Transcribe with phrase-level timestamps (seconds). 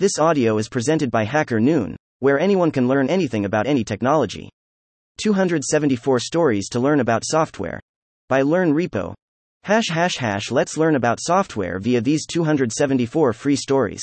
[0.00, 4.48] This audio is presented by Hacker Noon, where anyone can learn anything about any technology.
[5.22, 7.78] 274 stories to learn about software.
[8.26, 9.12] By Learn Repo.
[9.64, 14.00] Hash hash hash let's learn about software via these 274 free stories.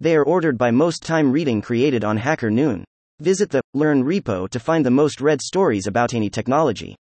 [0.00, 2.84] They are ordered by most time reading created on Hacker Noon.
[3.20, 6.96] Visit the Learn repo to find the most read stories about any technology.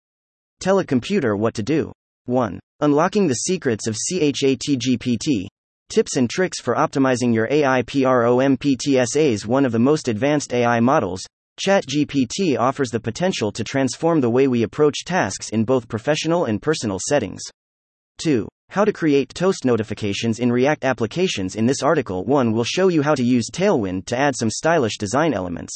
[0.60, 1.94] Tell a computer what to do.
[2.26, 2.60] 1.
[2.82, 5.48] Unlocking the secrets of ChatGPT.
[5.90, 9.48] Tips and tricks for optimizing your AI PROMPTSAs.
[9.48, 11.26] One of the most advanced AI models,
[11.60, 16.62] ChatGPT offers the potential to transform the way we approach tasks in both professional and
[16.62, 17.42] personal settings.
[18.20, 18.48] 2.
[18.70, 21.56] How to create toast notifications in React applications.
[21.56, 25.00] In this article, 1 will show you how to use Tailwind to add some stylish
[25.00, 25.74] design elements.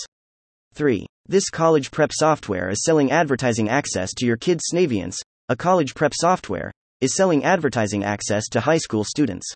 [0.76, 1.08] 3.
[1.26, 5.16] This college prep software is selling advertising access to your kids' Snavians.
[5.50, 9.52] A college prep software is selling advertising access to high school students.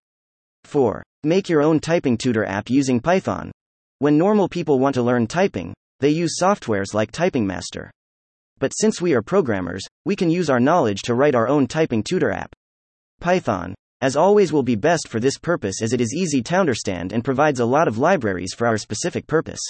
[0.68, 1.02] 4.
[1.24, 3.52] Make your own typing tutor app using Python.
[4.00, 7.90] When normal people want to learn typing, they use softwares like Typing Master.
[8.60, 12.04] But since we are programmers, we can use our knowledge to write our own typing
[12.04, 12.54] tutor app.
[13.22, 17.14] Python, as always, will be best for this purpose as it is easy to understand
[17.14, 19.62] and provides a lot of libraries for our specific purpose.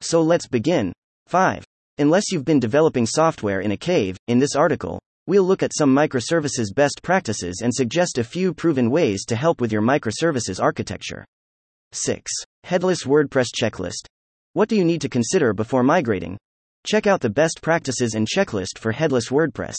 [0.00, 0.92] So let's begin.
[1.26, 1.64] 5.
[1.98, 5.94] Unless you've been developing software in a cave, in this article, We'll look at some
[5.94, 11.24] microservices best practices and suggest a few proven ways to help with your microservices architecture.
[11.92, 12.30] 6.
[12.64, 14.06] Headless WordPress checklist.
[14.54, 16.36] What do you need to consider before migrating?
[16.86, 19.76] Check out the best practices and checklist for headless WordPress.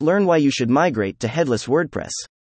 [0.00, 2.10] Learn why you should migrate to headless WordPress.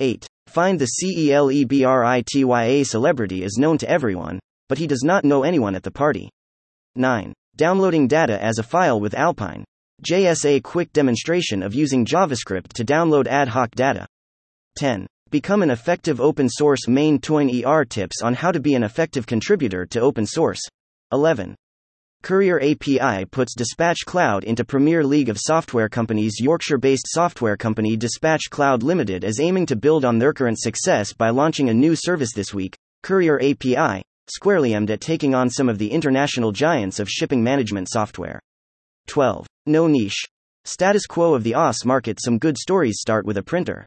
[0.00, 0.26] 8.
[0.48, 5.84] Find the CELEBRITYA celebrity is known to everyone, but he does not know anyone at
[5.84, 6.30] the party.
[6.96, 7.32] 9.
[7.54, 9.64] Downloading data as a file with Alpine.
[10.02, 14.06] JSA quick demonstration of using JavaScript to download ad hoc data.
[14.78, 15.06] 10.
[15.30, 19.26] Become an effective open source main toin ER tips on how to be an effective
[19.26, 20.60] contributor to open source.
[21.12, 21.54] 11.
[22.22, 26.40] Courier API puts Dispatch Cloud into Premier League of software companies.
[26.40, 31.12] Yorkshire based software company Dispatch Cloud Limited is aiming to build on their current success
[31.12, 35.68] by launching a new service this week, Courier API, squarely aimed at taking on some
[35.68, 38.40] of the international giants of shipping management software.
[39.10, 39.44] 12.
[39.66, 40.24] No niche.
[40.64, 43.84] Status quo of the OS market Some good stories start with a printer.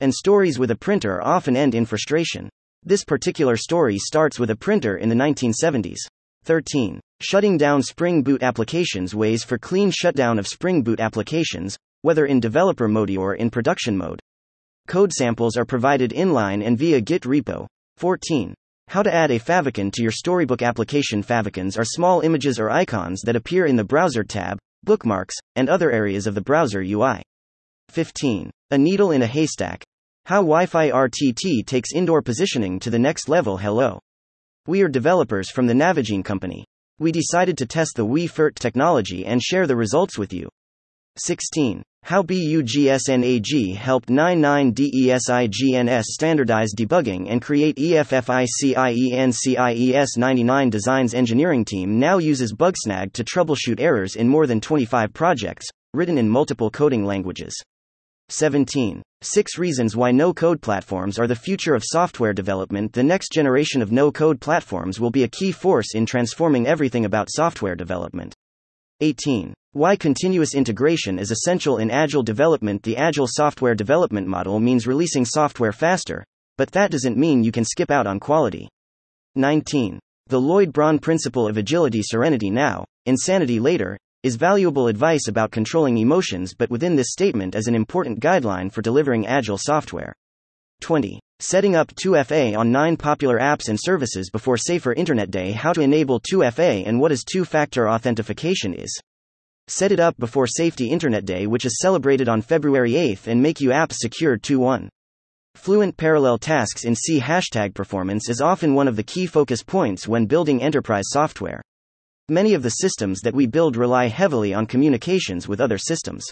[0.00, 2.48] And stories with a printer often end in frustration.
[2.82, 5.98] This particular story starts with a printer in the 1970s.
[6.42, 6.98] 13.
[7.20, 12.40] Shutting down Spring Boot applications Ways for clean shutdown of Spring Boot applications, whether in
[12.40, 14.18] developer mode or in production mode.
[14.88, 17.68] Code samples are provided inline and via Git repo.
[17.96, 18.54] 14.
[18.88, 21.22] How to add a favicon to your Storybook application.
[21.22, 25.92] Favicons are small images or icons that appear in the Browser tab, bookmarks, and other
[25.92, 27.20] areas of the browser UI.
[27.90, 28.50] 15.
[28.70, 29.84] A needle in a haystack.
[30.24, 33.58] How Wi Fi RTT takes indoor positioning to the next level.
[33.58, 34.00] Hello.
[34.66, 36.64] We are developers from the Navigine company.
[36.98, 40.48] We decided to test the Wi Fi RTT technology and share the results with you.
[41.18, 41.82] 16.
[42.02, 49.36] How BUGSNAG helped 99DESIGNS standardize debugging and create EFFICIENCIES
[50.16, 55.66] 99 Designs engineering team now uses Bugsnag to troubleshoot errors in more than 25 projects,
[55.92, 57.54] written in multiple coding languages.
[58.30, 59.02] 17.
[59.20, 62.92] 6 reasons why no code platforms are the future of software development.
[62.92, 67.04] The next generation of no code platforms will be a key force in transforming everything
[67.04, 68.34] about software development.
[69.00, 69.54] 18.
[69.78, 72.82] Why continuous integration is essential in agile development.
[72.82, 76.24] The agile software development model means releasing software faster,
[76.56, 78.68] but that doesn't mean you can skip out on quality.
[79.36, 80.00] 19.
[80.26, 85.98] The Lloyd Braun principle of agility serenity now, insanity later, is valuable advice about controlling
[85.98, 90.12] emotions, but within this statement is an important guideline for delivering agile software.
[90.80, 91.20] 20.
[91.38, 95.52] Setting up 2FA on 9 popular apps and services before Safer Internet Day.
[95.52, 99.00] How to enable 2FA and what is two factor authentication is.
[99.70, 103.60] Set it up before Safety Internet Day, which is celebrated on February 8, and make
[103.60, 104.88] you apps secure 2.1.
[105.56, 110.08] Fluent parallel tasks in C hashtag performance is often one of the key focus points
[110.08, 111.60] when building enterprise software.
[112.30, 116.24] Many of the systems that we build rely heavily on communications with other systems.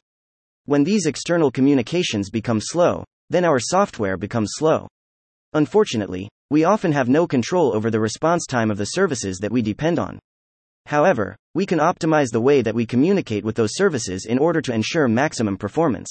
[0.65, 4.89] When these external communications become slow, then our software becomes slow.
[5.53, 9.61] Unfortunately, we often have no control over the response time of the services that we
[9.61, 10.19] depend on.
[10.87, 14.73] However, we can optimize the way that we communicate with those services in order to
[14.73, 16.09] ensure maximum performance.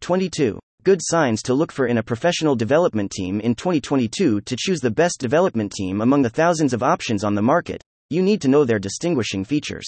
[0.00, 0.58] 22.
[0.82, 4.90] Good signs to look for in a professional development team in 2022 to choose the
[4.90, 7.82] best development team among the thousands of options on the market.
[8.08, 9.86] You need to know their distinguishing features.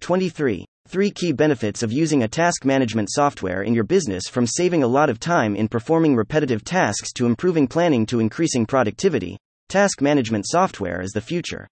[0.00, 0.64] 23.
[0.88, 4.88] Three key benefits of using a task management software in your business from saving a
[4.88, 9.36] lot of time in performing repetitive tasks to improving planning to increasing productivity.
[9.68, 11.68] Task management software is the future.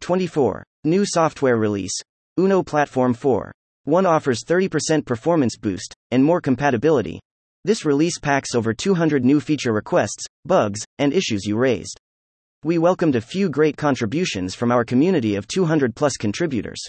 [0.00, 0.64] 24.
[0.86, 1.98] New software release.
[2.38, 3.50] Uno Platform 4.
[3.84, 7.18] 1 offers 30% performance boost and more compatibility.
[7.64, 11.98] This release packs over 200 new feature requests, bugs, and issues you raised.
[12.64, 16.82] We welcomed a few great contributions from our community of 200 plus contributors.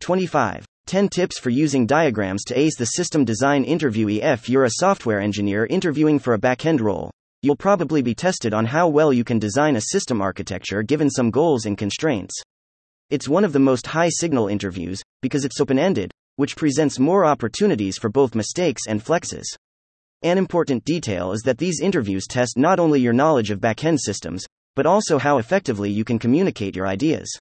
[0.00, 0.64] 25.
[0.86, 4.08] 10 tips for using diagrams to ace the system design interview.
[4.08, 7.10] If you're a software engineer interviewing for a backend role,
[7.42, 11.30] you'll probably be tested on how well you can design a system architecture given some
[11.30, 12.34] goals and constraints.
[13.10, 17.24] It's one of the most high signal interviews, because it's open ended, which presents more
[17.24, 19.46] opportunities for both mistakes and flexes.
[20.22, 24.44] An important detail is that these interviews test not only your knowledge of backend systems,
[24.76, 27.34] but also how effectively you can communicate your ideas.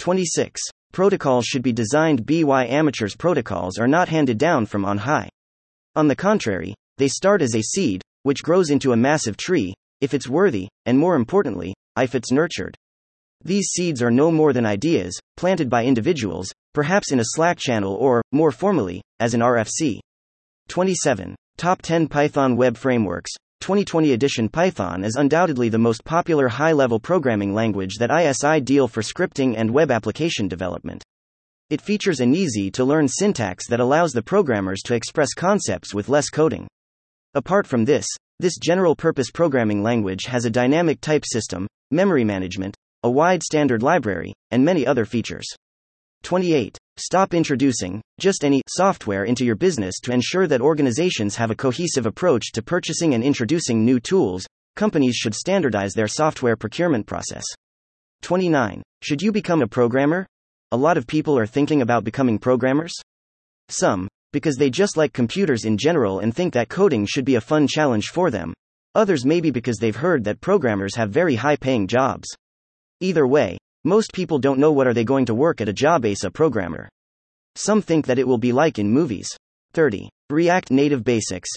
[0.00, 0.60] 26.
[0.92, 3.16] Protocols should be designed by amateurs.
[3.16, 5.30] Protocols are not handed down from on high.
[5.96, 10.12] On the contrary, they start as a seed, which grows into a massive tree, if
[10.12, 12.76] it's worthy, and more importantly, if it's nurtured.
[13.42, 17.94] These seeds are no more than ideas, planted by individuals, perhaps in a Slack channel
[17.94, 20.00] or, more formally, as an RFC.
[20.68, 21.34] 27.
[21.56, 23.30] Top 10 Python Web Frameworks.
[23.62, 28.86] 2020 edition Python is undoubtedly the most popular high level programming language that is ideal
[28.86, 31.02] for scripting and web application development.
[31.70, 36.08] It features an easy to learn syntax that allows the programmers to express concepts with
[36.08, 36.68] less coding.
[37.34, 38.06] Apart from this,
[38.38, 43.82] this general purpose programming language has a dynamic type system, memory management, a wide standard
[43.82, 45.46] library, and many other features.
[46.22, 46.76] 28.
[46.96, 52.04] Stop introducing just any software into your business to ensure that organizations have a cohesive
[52.04, 54.46] approach to purchasing and introducing new tools.
[54.76, 57.44] Companies should standardize their software procurement process.
[58.22, 58.82] 29.
[59.02, 60.26] Should you become a programmer?
[60.72, 62.92] A lot of people are thinking about becoming programmers.
[63.70, 67.40] Some, because they just like computers in general and think that coding should be a
[67.40, 68.52] fun challenge for them.
[68.94, 72.28] Others maybe because they've heard that programmers have very high paying jobs.
[73.02, 76.04] Either way, most people don't know what are they going to work at a job
[76.04, 76.86] as a programmer.
[77.56, 79.26] Some think that it will be like in movies.
[79.72, 80.10] 30.
[80.28, 81.48] React Native Basics.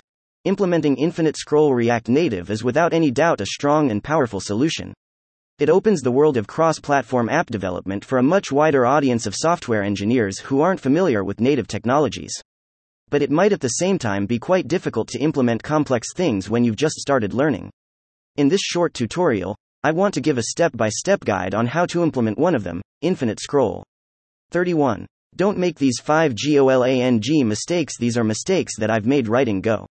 [0.46, 4.94] Implementing Infinite Scroll React Native is without any doubt a strong and powerful solution.
[5.60, 9.36] It opens the world of cross platform app development for a much wider audience of
[9.36, 12.34] software engineers who aren't familiar with native technologies.
[13.10, 16.64] But it might at the same time be quite difficult to implement complex things when
[16.64, 17.70] you've just started learning.
[18.38, 19.56] In this short tutorial,
[19.86, 22.64] I want to give a step by step guide on how to implement one of
[22.64, 23.84] them Infinite Scroll.
[24.52, 25.06] 31.
[25.36, 27.98] Don't make these 5 GOLANG mistakes.
[27.98, 29.86] These are mistakes that I've made writing Go.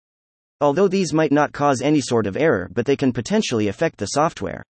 [0.63, 4.07] Although these might not cause any sort of error, but they can potentially affect the
[4.07, 4.63] software.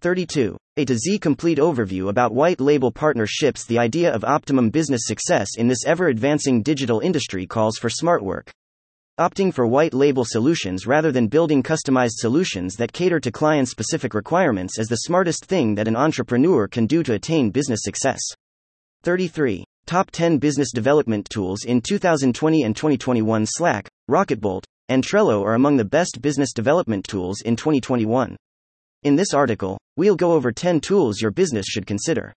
[0.00, 0.56] 32.
[0.76, 3.64] A to Z complete overview about white label partnerships.
[3.64, 8.22] The idea of optimum business success in this ever advancing digital industry calls for smart
[8.22, 8.52] work.
[9.20, 14.14] Opting for white label solutions rather than building customized solutions that cater to client specific
[14.14, 18.22] requirements is the smartest thing that an entrepreneur can do to attain business success.
[19.02, 19.64] 33.
[19.84, 25.76] Top 10 business development tools in 2020 and 2021 Slack, Rocketbolt, and Trello are among
[25.76, 28.34] the best business development tools in 2021.
[29.02, 32.32] In this article, we'll go over 10 tools your business should consider.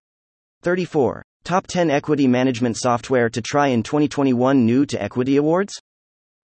[0.63, 1.21] 34.
[1.43, 5.79] Top 10 equity management software to try in 2021 New to Equity Awards?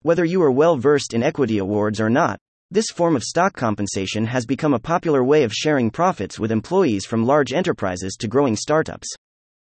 [0.02, 2.40] Whether you are well versed in equity awards or not,
[2.72, 7.06] this form of stock compensation has become a popular way of sharing profits with employees
[7.06, 9.10] from large enterprises to growing startups.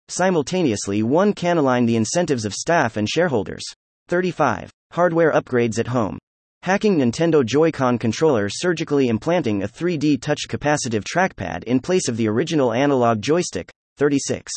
[0.08, 3.63] Simultaneously, one can align the incentives of staff and shareholders.
[4.08, 4.72] 35.
[4.94, 6.17] Hardware upgrades at home.
[6.63, 12.27] Hacking Nintendo Joy-Con controller surgically implanting a 3D touch capacitive trackpad in place of the
[12.27, 13.72] original analog joystick.
[13.98, 14.51] 36.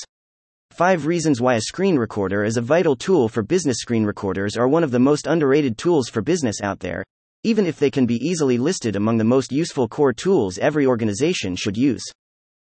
[0.78, 4.68] 5 Reasons Why a Screen Recorder is a Vital Tool for Business Screen recorders are
[4.68, 7.02] one of the most underrated tools for business out there,
[7.42, 11.56] even if they can be easily listed among the most useful core tools every organization
[11.56, 12.04] should use.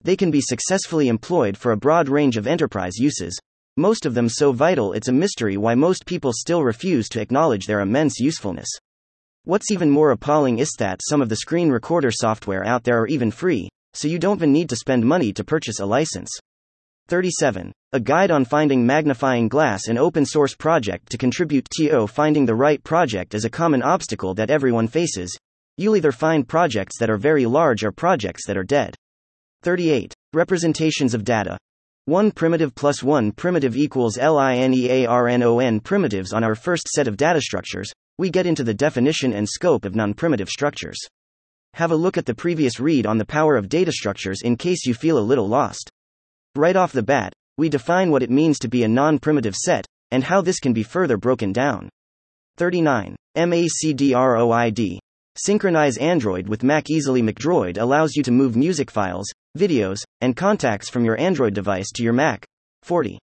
[0.00, 3.38] They can be successfully employed for a broad range of enterprise uses,
[3.76, 7.66] most of them so vital it's a mystery why most people still refuse to acknowledge
[7.66, 8.70] their immense usefulness.
[9.44, 13.08] What's even more appalling is that some of the screen recorder software out there are
[13.08, 16.30] even free, so you don't even need to spend money to purchase a license.
[17.08, 17.72] 37.
[17.92, 22.54] A guide on finding magnifying glass an open source project to contribute to finding the
[22.54, 25.36] right project is a common obstacle that everyone faces.
[25.76, 28.94] You'll either find projects that are very large or projects that are dead.
[29.64, 30.14] 38.
[30.32, 31.58] Representations of data.
[32.04, 37.90] 1 primitive plus 1 primitive equals linearnon primitives on our first set of data structures,
[38.18, 41.00] we get into the definition and scope of non primitive structures.
[41.74, 44.86] Have a look at the previous read on the power of data structures in case
[44.86, 45.90] you feel a little lost.
[46.54, 49.86] Right off the bat, we define what it means to be a non primitive set,
[50.10, 51.88] and how this can be further broken down.
[52.56, 53.16] 39.
[53.36, 54.98] MACDROID.
[55.36, 60.90] Synchronize Android with Mac Easily MacDroid allows you to move music files, videos, and contacts
[60.90, 62.44] from your Android device to your Mac.
[62.82, 63.18] 40.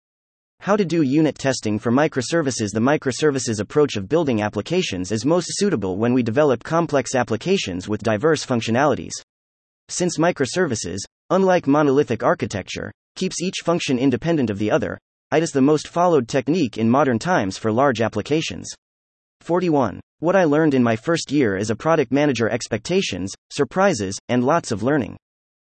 [0.60, 5.48] How to do unit testing for microservices The microservices approach of building applications is most
[5.52, 9.14] suitable when we develop complex applications with diverse functionalities.
[9.90, 15.00] Since microservices, unlike monolithic architecture, keeps each function independent of the other,
[15.34, 18.68] it is the most followed technique in modern times for large applications.
[19.42, 20.00] 41.
[20.20, 24.72] What I learned in my first year as a product manager expectations, surprises, and lots
[24.72, 25.18] of learning.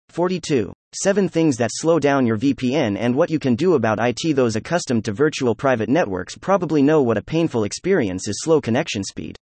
[0.08, 0.72] 42.
[1.00, 4.34] 7 things that slow down your VPN and what you can do about IT.
[4.34, 9.04] Those accustomed to virtual private networks probably know what a painful experience is slow connection
[9.04, 9.36] speed.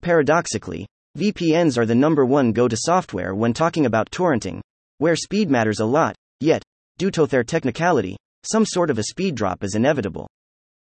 [0.00, 0.86] Paradoxically,
[1.18, 4.60] VPNs are the number one go to software when talking about torrenting,
[4.98, 6.62] where speed matters a lot, yet,
[6.98, 10.28] due to their technicality, some sort of a speed drop is inevitable.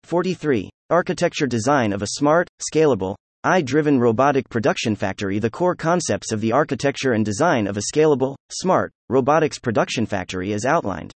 [0.04, 0.70] 43.
[0.90, 5.38] Architecture design of a smart, scalable, AI driven robotic production factory.
[5.38, 10.52] The core concepts of the architecture and design of a scalable, smart, robotics production factory
[10.52, 11.12] is outlined.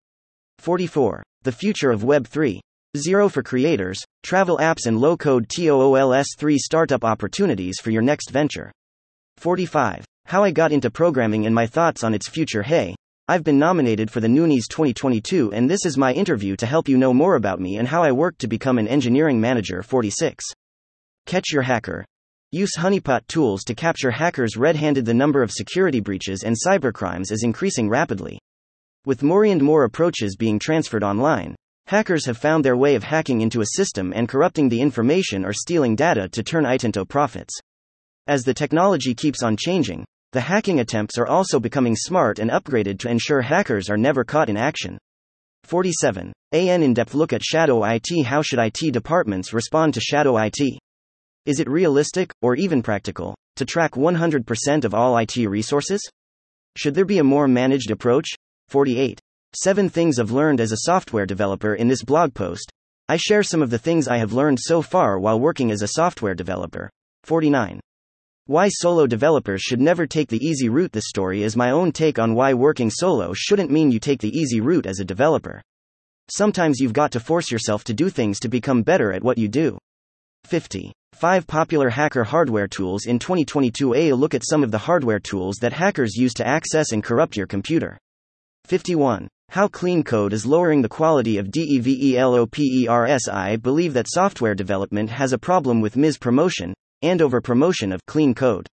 [0.57, 1.23] 44.
[1.43, 2.59] The future of Web 3.
[2.97, 8.31] Zero for creators, travel apps, and low code TOOLS 3 startup opportunities for your next
[8.31, 8.71] venture.
[9.37, 10.03] 45.
[10.25, 12.63] How I got into programming and my thoughts on its future.
[12.63, 12.95] Hey,
[13.29, 16.97] I've been nominated for the Noonies 2022, and this is my interview to help you
[16.97, 19.83] know more about me and how I work to become an engineering manager.
[19.83, 20.43] 46.
[21.27, 22.03] Catch your hacker.
[22.51, 25.05] Use honeypot tools to capture hackers red handed.
[25.05, 28.39] The number of security breaches and cybercrimes is increasing rapidly.
[29.05, 31.55] With more and more approaches being transferred online,
[31.85, 35.53] hackers have found their way of hacking into a system and corrupting the information or
[35.53, 37.53] stealing data to turn it into profits.
[38.25, 42.99] As the technology keeps on changing, the hacking attempts are also becoming smart and upgraded
[42.99, 44.97] to ensure hackers are never caught in action.
[45.63, 46.31] 47.
[46.51, 48.25] AN in depth look at shadow IT.
[48.25, 50.59] How should IT departments respond to shadow IT?
[51.45, 56.01] Is it realistic, or even practical, to track 100% of all IT resources?
[56.77, 58.27] Should there be a more managed approach?
[58.67, 59.19] 48.
[59.55, 61.73] 7 Things I've learned as a software developer.
[61.73, 62.71] In this blog post,
[63.07, 65.87] I share some of the things I have learned so far while working as a
[65.87, 66.87] software developer.
[67.23, 67.79] 49.
[68.49, 70.91] Why solo developers should never take the easy route.
[70.91, 74.35] This story is my own take on why working solo shouldn't mean you take the
[74.35, 75.61] easy route as a developer.
[76.31, 79.47] Sometimes you've got to force yourself to do things to become better at what you
[79.47, 79.77] do.
[80.45, 80.91] 50.
[81.13, 83.93] 5 popular hacker hardware tools in 2022.
[83.93, 87.37] A look at some of the hardware tools that hackers use to access and corrupt
[87.37, 87.99] your computer.
[88.65, 89.27] 51.
[89.49, 93.29] How clean code is lowering the quality of DEVELOPERS.
[93.31, 98.05] I believe that software development has a problem with mis promotion, and over promotion of
[98.05, 98.67] clean code.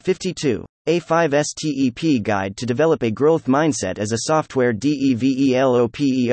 [0.00, 0.64] 52.
[0.88, 6.28] A5STEP Guide to Develop a Growth Mindset as a Software DEVELOPERI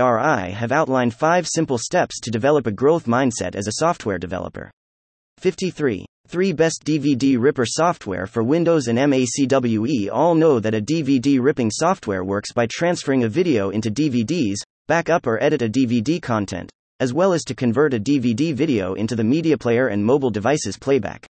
[0.52, 4.70] have outlined five simple steps to develop a growth mindset as a software developer.
[5.40, 6.06] 53.
[6.28, 11.72] 3 Best DVD Ripper Software for Windows and MACWE All know that a DVD ripping
[11.72, 16.72] software works by transferring a video into DVDs, back up or edit a DVD content
[17.03, 20.77] as well as to convert a DVD video into the media player and mobile devices
[20.77, 21.27] playback.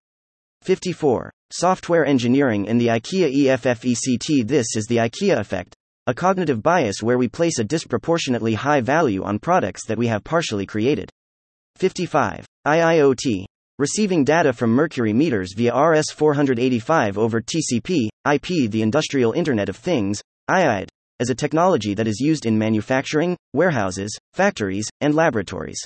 [0.62, 1.32] 54.
[1.51, 5.74] Software engineering in the IKEA EFFECT This is the IKEA effect,
[6.06, 10.24] a cognitive bias where we place a disproportionately high value on products that we have
[10.24, 11.10] partially created.
[11.77, 12.46] 55.
[12.68, 13.46] IIoT.
[13.80, 20.22] Receiving data from Mercury meters via RS485 over TCP, IP, the Industrial Internet of Things,
[20.51, 20.89] IID,
[21.20, 25.79] as a technology that is used in manufacturing, warehouses, factories, and laboratories.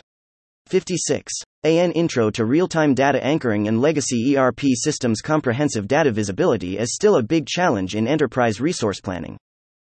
[0.68, 1.34] 56.
[1.64, 6.94] AN Intro to Real Time Data Anchoring and Legacy ERP Systems Comprehensive data visibility is
[6.94, 9.38] still a big challenge in enterprise resource planning.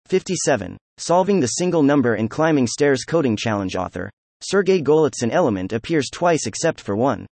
[0.05, 0.77] 57.
[0.97, 4.09] Solving the single number and climbing stairs coding challenge author.
[4.41, 7.25] Sergey Golitsyn element appears twice except for one.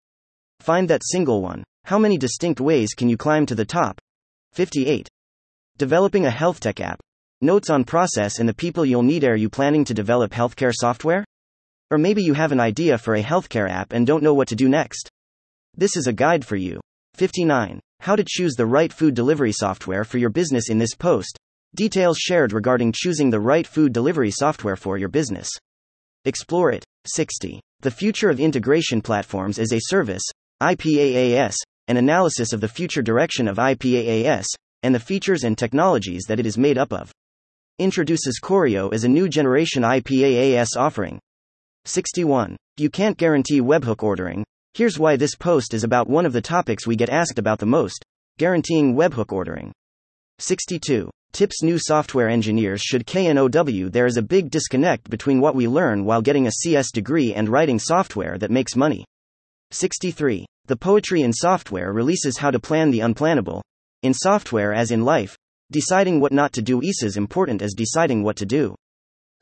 [0.59, 1.63] Find that single one.
[1.85, 3.99] How many distinct ways can you climb to the top?
[4.53, 5.07] 58.
[5.77, 6.99] Developing a health tech app.
[7.41, 9.23] Notes on process and the people you'll need.
[9.23, 11.23] Are you planning to develop healthcare software?
[11.91, 14.55] Or maybe you have an idea for a healthcare app and don't know what to
[14.55, 15.07] do next.
[15.75, 16.79] This is a guide for you.
[17.13, 17.79] 59.
[17.99, 21.37] How to choose the right food delivery software for your business in this post.
[21.75, 25.47] Details shared regarding choosing the right food delivery software for your business.
[26.25, 26.83] Explore it.
[27.05, 27.61] 60.
[27.81, 30.23] The future of integration platforms as a service,
[30.63, 31.53] IPAAS,
[31.87, 34.47] an analysis of the future direction of IPAAS,
[34.81, 37.11] and the features and technologies that it is made up of
[37.79, 41.19] introduces Choreo as a new generation IPAAS offering.
[41.85, 42.55] 61.
[42.77, 44.43] You can't guarantee webhook ordering.
[44.73, 47.65] Here's why this post is about one of the topics we get asked about the
[47.65, 48.03] most
[48.37, 49.71] guaranteeing webhook ordering.
[50.39, 51.09] 62.
[51.33, 53.89] Tips New software engineers should KNOW.
[53.89, 57.49] There is a big disconnect between what we learn while getting a CS degree and
[57.49, 59.05] writing software that makes money.
[59.71, 60.45] 63.
[60.65, 63.61] The poetry in software releases how to plan the unplannable.
[64.03, 65.37] In software, as in life,
[65.71, 68.75] deciding what not to do is as important as deciding what to do.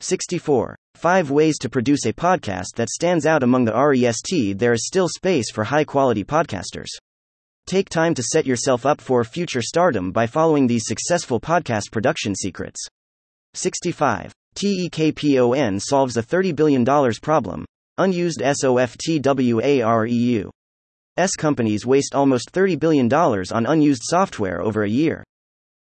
[0.00, 0.76] 64.
[0.94, 4.58] 5 ways to produce a podcast that stands out among the REST.
[4.58, 6.88] There is still space for high quality podcasters.
[7.66, 12.34] Take time to set yourself up for future stardom by following these successful podcast production
[12.34, 12.80] secrets.
[13.54, 14.32] 65.
[14.54, 16.84] TEKPON solves a $30 billion
[17.20, 17.64] problem.
[17.98, 20.50] Unused SOFTWAREU.
[21.16, 25.24] S companies waste almost $30 billion on unused software over a year.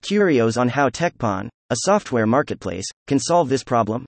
[0.08, 4.06] Curios on how Tekpon, a software marketplace, can solve this problem?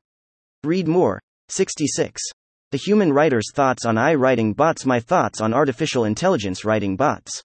[0.64, 1.20] Read more.
[1.50, 2.22] 66.
[2.72, 7.44] The Human Writer's Thoughts on I Writing Bots My Thoughts on Artificial Intelligence Writing Bots.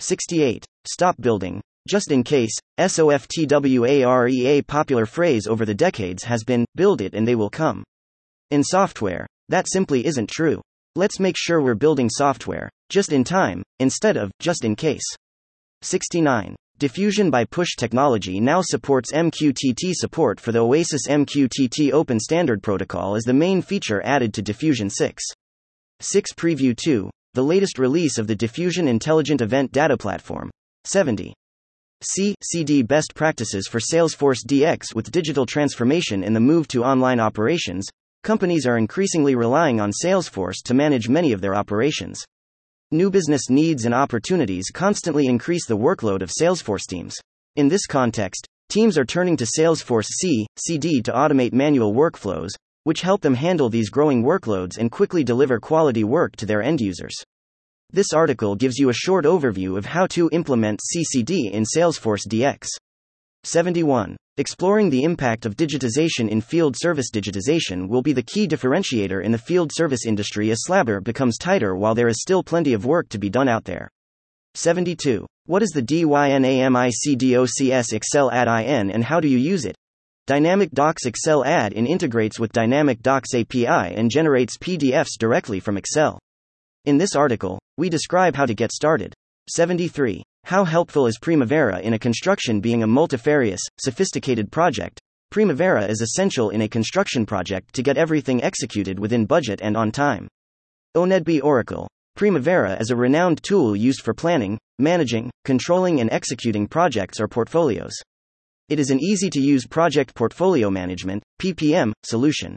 [0.00, 0.66] 68.
[0.86, 1.62] Stop building.
[1.88, 7.26] Just in case, SOFTWARE a popular phrase over the decades has been, build it and
[7.26, 7.82] they will come.
[8.50, 10.60] In software, that simply isn't true.
[10.96, 15.04] Let's make sure we're building software, just in time, instead of, just in case.
[15.82, 16.56] 69.
[16.78, 23.14] Diffusion by Push technology now supports MQTT support for the Oasis MQTT Open Standard Protocol
[23.16, 25.22] as the main feature added to Diffusion 6.
[26.00, 30.50] 6 Preview 2, the latest release of the Diffusion Intelligent Event Data Platform.
[30.84, 31.34] 70.
[32.02, 32.34] C.
[32.42, 37.86] CD Best Practices for Salesforce DX with digital transformation in the move to online operations.
[38.22, 42.24] Companies are increasingly relying on Salesforce to manage many of their operations.
[42.90, 47.18] New business needs and opportunities constantly increase the workload of Salesforce teams.
[47.56, 52.50] In this context, teams are turning to Salesforce C, CD to automate manual workflows,
[52.84, 56.80] which help them handle these growing workloads and quickly deliver quality work to their end
[56.80, 57.14] users.
[57.92, 62.68] This article gives you a short overview of how to implement CCD in Salesforce DX.
[63.42, 64.16] 71.
[64.36, 69.32] Exploring the impact of digitization in field service digitization will be the key differentiator in
[69.32, 73.08] the field service industry as slabber becomes tighter while there is still plenty of work
[73.08, 73.90] to be done out there.
[74.54, 75.26] 72.
[75.46, 79.74] What is the DYNAMICDOCS Excel Add IN and how do you use it?
[80.28, 85.76] Dynamic Docs Excel Add in integrates with Dynamic Docs API and generates PDFs directly from
[85.76, 86.20] Excel.
[86.86, 89.12] In this article, we describe how to get started.
[89.50, 90.22] 73.
[90.44, 94.98] How helpful is Primavera in a construction being a multifarious, sophisticated project?
[95.30, 99.92] Primavera is essential in a construction project to get everything executed within budget and on
[99.92, 100.26] time.
[100.96, 101.86] ONEDB Oracle.
[102.16, 107.92] Primavera is a renowned tool used for planning, managing, controlling, and executing projects or portfolios.
[108.70, 112.56] It is an easy to use project portfolio management PPM solution.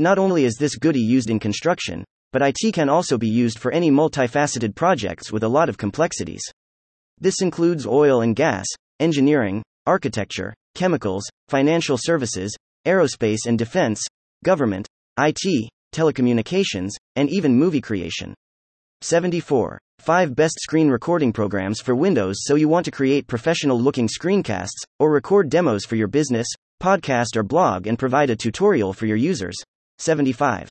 [0.00, 2.04] Not only is this goodie used in construction,
[2.34, 6.42] but IT can also be used for any multifaceted projects with a lot of complexities.
[7.20, 8.66] This includes oil and gas,
[8.98, 12.52] engineering, architecture, chemicals, financial services,
[12.88, 14.02] aerospace and defense,
[14.44, 18.34] government, IT, telecommunications, and even movie creation.
[19.02, 19.78] 74.
[20.00, 24.82] 5 Best Screen Recording Programs for Windows So you want to create professional looking screencasts,
[24.98, 26.48] or record demos for your business,
[26.82, 29.54] podcast, or blog and provide a tutorial for your users.
[29.98, 30.68] 75.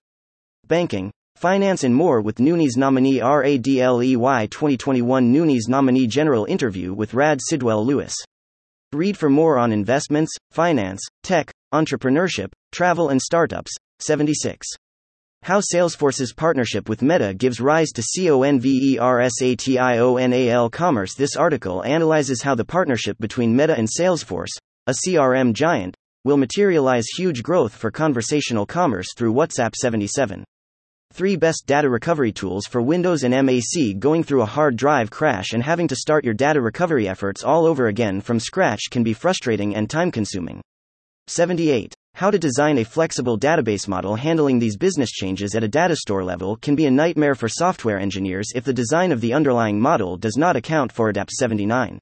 [0.68, 7.40] Banking, Finance and more with Noonies nominee RADLEY 2021 Noonies nominee general interview with Rad
[7.42, 8.16] Sidwell Lewis.
[8.94, 13.74] Read for more on investments, finance, tech, entrepreneurship, travel, and startups.
[14.00, 14.66] 76.
[15.42, 21.16] How Salesforce's partnership with Meta gives rise to CONVERSATIONAL commerce.
[21.16, 24.56] This article analyzes how the partnership between Meta and Salesforce,
[24.88, 30.46] a CRM giant, will materialize huge growth for conversational commerce through WhatsApp 77.
[31.14, 35.54] 3 Best Data Recovery Tools for Windows and Mac Going through a hard drive crash
[35.54, 39.14] and having to start your data recovery efforts all over again from scratch can be
[39.14, 40.60] frustrating and time consuming.
[41.28, 41.94] 78.
[42.16, 46.24] How to design a flexible database model handling these business changes at a data store
[46.24, 50.18] level can be a nightmare for software engineers if the design of the underlying model
[50.18, 52.00] does not account for ADAPT 79.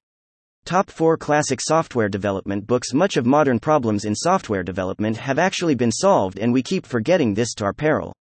[0.64, 5.76] Top 4 Classic Software Development Books Much of modern problems in software development have actually
[5.76, 8.14] been solved, and we keep forgetting this to our peril.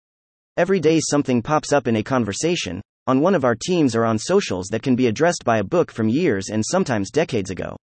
[0.59, 4.19] Every day something pops up in a conversation, on one of our teams or on
[4.19, 7.77] socials that can be addressed by a book from years and sometimes decades ago.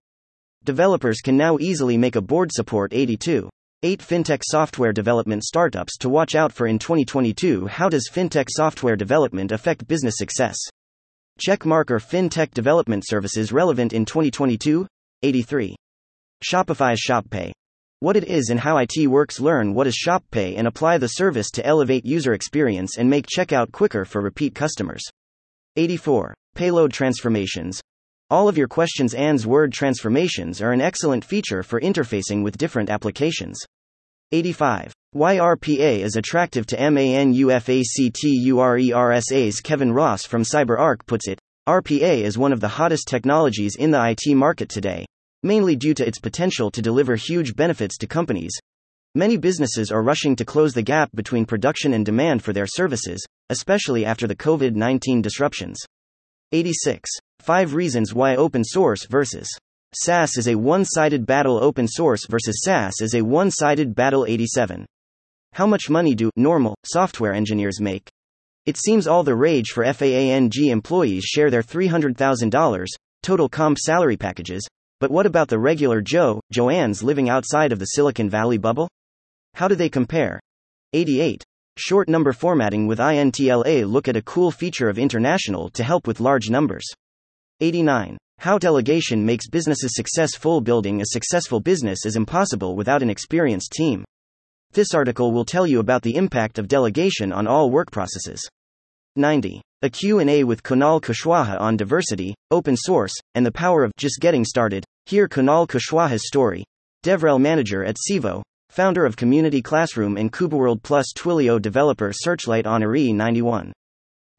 [0.64, 3.50] Developers can now easily make a board support 82.
[3.82, 7.66] 8 FinTech software development startups to watch out for in 2022.
[7.66, 10.56] How does FinTech software development affect business success?
[11.38, 14.86] Check mark are FinTech development services relevant in 2022?
[15.22, 15.74] 83.
[16.44, 17.50] Shopify's ShopPay.
[17.98, 19.40] What it is and how IT works.
[19.40, 23.72] Learn what is ShopPay and apply the service to elevate user experience and make checkout
[23.72, 25.02] quicker for repeat customers.
[25.74, 26.34] 84.
[26.54, 27.80] Payload transformations.
[28.30, 32.88] All of your questions and's word transformations are an excellent feature for interfacing with different
[32.88, 33.58] applications.
[34.30, 34.92] 85.
[35.12, 42.54] Why RPA is attractive to MANUFACTURERSA's Kevin Ross from CyberArk puts it RPA is one
[42.54, 45.04] of the hottest technologies in the IT market today,
[45.42, 48.52] mainly due to its potential to deliver huge benefits to companies.
[49.14, 53.22] Many businesses are rushing to close the gap between production and demand for their services,
[53.50, 55.76] especially after the COVID 19 disruptions.
[56.52, 57.10] 86.
[57.40, 59.46] 5 reasons why open source versus
[59.94, 61.62] SaaS is a one sided battle.
[61.62, 64.24] Open source versus SaaS is a one sided battle.
[64.24, 64.86] 87.
[65.52, 68.08] How much money do normal software engineers make?
[68.68, 72.84] It seems all the rage for FAANG employees share their $300,000
[73.22, 74.60] total comp salary packages,
[75.00, 78.86] but what about the regular Joe, Joannes living outside of the Silicon Valley bubble?
[79.54, 80.38] How do they compare?
[80.92, 81.42] 88.
[81.78, 83.90] Short number formatting with INTLA.
[83.90, 86.84] Look at a cool feature of International to help with large numbers.
[87.62, 88.18] 89.
[88.36, 90.60] How delegation makes businesses successful.
[90.60, 94.04] Building a successful business is impossible without an experienced team.
[94.72, 98.46] This article will tell you about the impact of delegation on all work processes.
[99.18, 99.60] 90.
[99.82, 104.44] A Q&A with Kunal Kushwaha on diversity, open source, and the power of just getting
[104.44, 104.84] started.
[105.06, 106.64] Hear Kunal Kushwaha's story.
[107.04, 113.14] DevRel manager at Civo, founder of Community Classroom and KubeWorld Plus Twilio developer Searchlight Honoree
[113.14, 113.72] 91.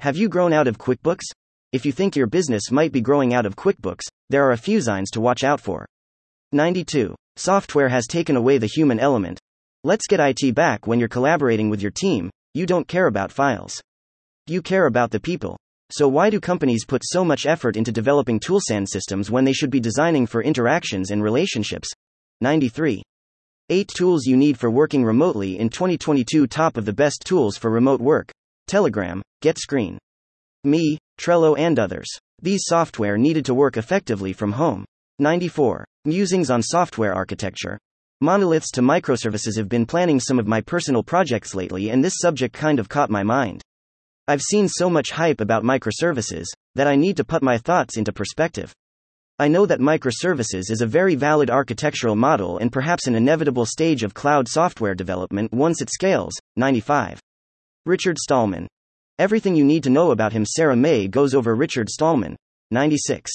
[0.01, 1.25] Have you grown out of QuickBooks?
[1.71, 4.81] If you think your business might be growing out of QuickBooks, there are a few
[4.81, 5.85] signs to watch out for.
[6.51, 7.15] 92.
[7.35, 9.39] Software has taken away the human element.
[9.83, 13.81] Let's get IT back when you're collaborating with your team, you don't care about files.
[14.49, 15.59] You care about the people.
[15.91, 19.69] So, why do companies put so much effort into developing toolsand systems when they should
[19.69, 21.87] be designing for interactions and relationships?
[22.41, 23.03] 93.
[23.69, 26.47] 8 tools you need for working remotely in 2022.
[26.47, 28.31] Top of the best tools for remote work
[28.65, 29.99] Telegram, GetScreen,
[30.63, 32.09] Me, Trello, and others.
[32.41, 34.83] These software needed to work effectively from home.
[35.19, 35.85] 94.
[36.05, 37.77] Musings on software architecture.
[38.19, 42.55] Monoliths to microservices have been planning some of my personal projects lately, and this subject
[42.55, 43.61] kind of caught my mind.
[44.29, 48.13] I've seen so much hype about microservices that I need to put my thoughts into
[48.13, 48.71] perspective.
[49.39, 54.03] I know that microservices is a very valid architectural model and perhaps an inevitable stage
[54.03, 56.33] of cloud software development once it scales.
[56.57, 57.19] 95.
[57.87, 58.67] Richard Stallman.
[59.17, 60.45] Everything you need to know about him.
[60.45, 62.35] Sarah May goes over Richard Stallman.
[62.69, 63.31] 96.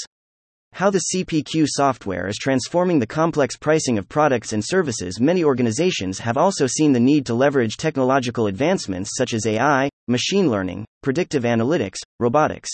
[0.74, 5.20] How the CPQ software is transforming the complex pricing of products and services.
[5.20, 10.50] Many organizations have also seen the need to leverage technological advancements such as AI, machine
[10.50, 12.68] learning, predictive analytics, robotics.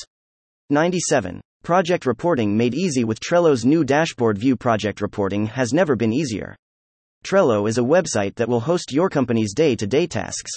[0.71, 1.41] 97.
[1.63, 4.57] Project reporting made easy with Trello's new dashboard view.
[4.57, 6.57] Project reporting has never been easier.
[7.25, 10.51] Trello is a website that will host your company's day to day tasks.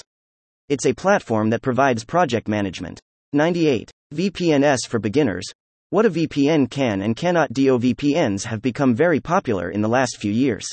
[0.69, 2.99] It's a platform that provides project management.
[3.33, 3.91] 98.
[4.13, 5.45] VPNs for beginners.
[5.89, 7.77] What a VPN can and cannot do.
[7.77, 10.65] VPNs have become very popular in the last few years.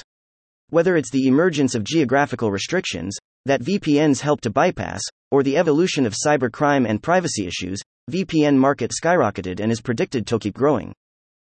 [0.70, 6.06] Whether it's the emergence of geographical restrictions that VPNs help to bypass, or the evolution
[6.06, 10.92] of cybercrime and privacy issues, VPN market skyrocketed and is predicted to keep growing.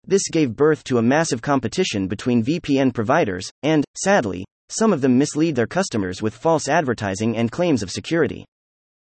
[0.07, 5.17] This gave birth to a massive competition between VPN providers, and, sadly, some of them
[5.17, 8.45] mislead their customers with false advertising and claims of security.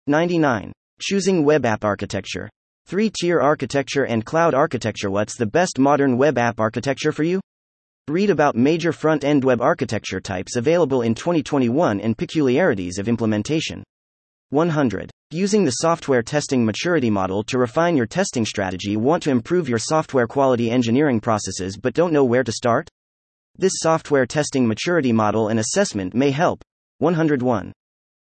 [0.08, 0.72] 99.
[1.02, 2.50] Choosing web app architecture.
[2.88, 5.10] Three tier architecture and cloud architecture.
[5.10, 7.40] What's the best modern web app architecture for you?
[8.08, 13.84] Read about major front end web architecture types available in 2021 and peculiarities of implementation.
[14.52, 15.10] 100.
[15.32, 18.98] Using the software testing maturity model to refine your testing strategy.
[18.98, 22.90] Want to improve your software quality engineering processes but don't know where to start?
[23.58, 26.62] This software testing maturity model and assessment may help.
[26.98, 27.72] 101.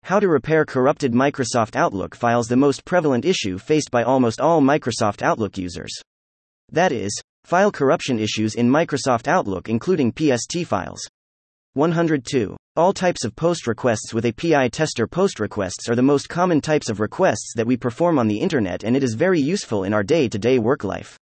[0.03, 4.61] How to repair corrupted Microsoft Outlook files the most prevalent issue faced by almost all
[4.61, 5.93] Microsoft Outlook users.
[6.71, 7.11] That is,
[7.43, 11.05] file corruption issues in Microsoft Outlook including PST files.
[11.75, 12.55] 102.
[12.77, 16.89] All types of post requests with API tester post requests are the most common types
[16.89, 20.01] of requests that we perform on the internet and it is very useful in our
[20.01, 21.19] day to day work life.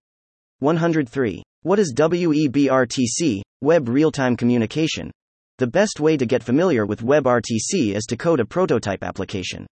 [0.59, 1.41] 103.
[1.61, 5.09] What is WEBRTC, Web Real Time Communication?
[5.57, 9.65] The best way to get familiar with WebRTC is to code a prototype application.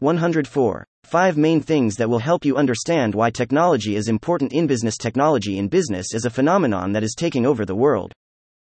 [0.00, 0.84] 104.
[1.04, 4.96] 5 main things that will help you understand why technology is important in business.
[4.96, 8.12] Technology in business is a phenomenon that is taking over the world.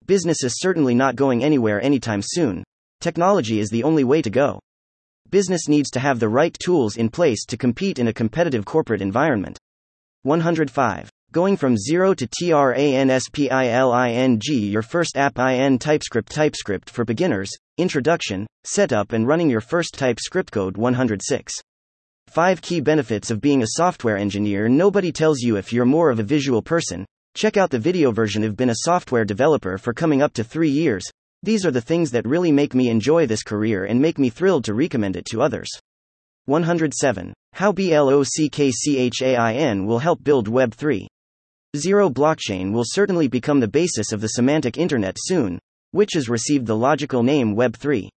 [0.08, 2.64] Business is certainly not going anywhere anytime soon.
[3.02, 4.60] Technology is the only way to go.
[5.30, 9.02] Business needs to have the right tools in place to compete in a competitive corporate
[9.02, 9.60] environment.
[10.24, 11.10] 105.
[11.32, 19.14] Going from 0 to TRANSPILING your first app in TypeScript TypeScript for beginners, introduction, setup
[19.14, 21.54] and running your first TypeScript code 106.
[22.28, 26.20] 5 key benefits of being a software engineer nobody tells you if you're more of
[26.20, 27.06] a visual person.
[27.34, 30.70] Check out the video version I've been a software developer for coming up to 3
[30.70, 31.10] years.
[31.44, 34.66] These are the things that really make me enjoy this career and make me thrilled
[34.66, 35.70] to recommend it to others.
[36.46, 37.34] 107.
[37.54, 41.08] How BLOCKCHAIN will help build Web 3.
[41.78, 45.58] Zero blockchain will certainly become the basis of the semantic internet soon,
[45.92, 48.10] which has received the logical name Web3.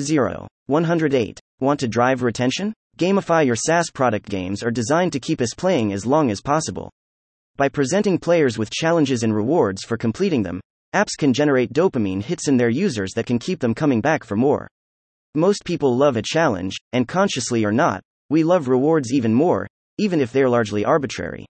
[0.00, 0.46] 0.
[0.66, 1.40] 108.
[1.60, 2.72] Want to drive retention?
[2.98, 6.88] Gamify your SaaS product games are designed to keep us playing as long as possible.
[7.56, 10.60] By presenting players with challenges and rewards for completing them,
[10.92, 14.34] apps can generate dopamine hits in their users that can keep them coming back for
[14.36, 14.66] more.
[15.36, 20.20] Most people love a challenge, and consciously or not, we love rewards even more, even
[20.20, 21.46] if they're largely arbitrary.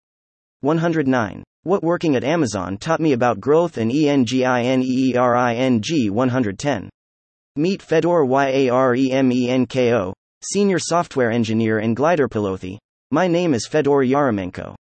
[0.60, 1.42] 109.
[1.62, 5.14] What working at Amazon taught me about growth and ENGINEERING
[6.12, 6.90] 110.
[7.56, 10.12] Meet Fedor Yaremenko,
[10.52, 12.76] Senior Software Engineer in Glider Pilothi.
[13.10, 14.74] My name is Fedor Yaremenko.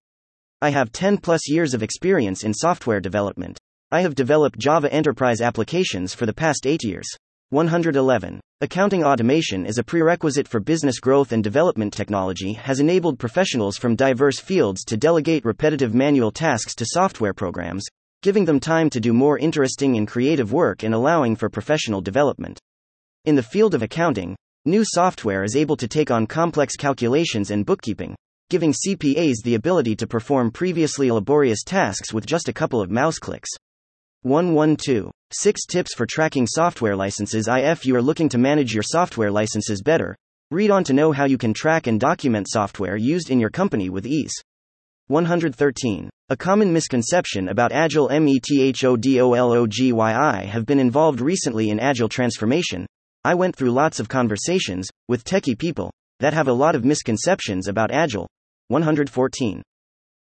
[0.63, 3.57] I have 10 plus years of experience in software development.
[3.91, 7.05] I have developed Java enterprise applications for the past 8 years.
[7.49, 8.39] 111.
[8.61, 11.91] Accounting automation is a prerequisite for business growth and development.
[11.93, 17.83] Technology has enabled professionals from diverse fields to delegate repetitive manual tasks to software programs,
[18.21, 22.57] giving them time to do more interesting and creative work and allowing for professional development.
[23.25, 27.65] In the field of accounting, new software is able to take on complex calculations and
[27.65, 28.15] bookkeeping,
[28.49, 33.17] giving CPAs the ability to perform previously laborious tasks with just a couple of mouse
[33.17, 33.49] clicks.
[34.21, 35.11] 112.
[35.31, 37.47] 6 tips for tracking software licenses.
[37.49, 40.15] If you are looking to manage your software licenses better,
[40.51, 43.89] read on to know how you can track and document software used in your company
[43.89, 44.33] with ease.
[45.07, 46.09] 113.
[46.29, 49.91] A common misconception about Agile methodology
[50.45, 52.85] have been involved recently in Agile transformation.
[53.25, 55.91] I went through lots of conversations with techie people
[56.23, 58.29] that have a lot of misconceptions about Agile.
[58.69, 59.61] 114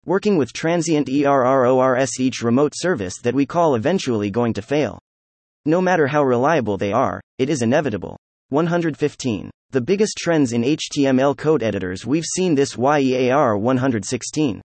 [0.05, 4.97] working with transient ERRORS each remote service that we call eventually going to fail.
[5.65, 8.15] No matter how reliable they are, it is inevitable.
[8.49, 9.51] 115.
[9.71, 14.61] The biggest trends in HTML code editors we've seen this YEAR 116.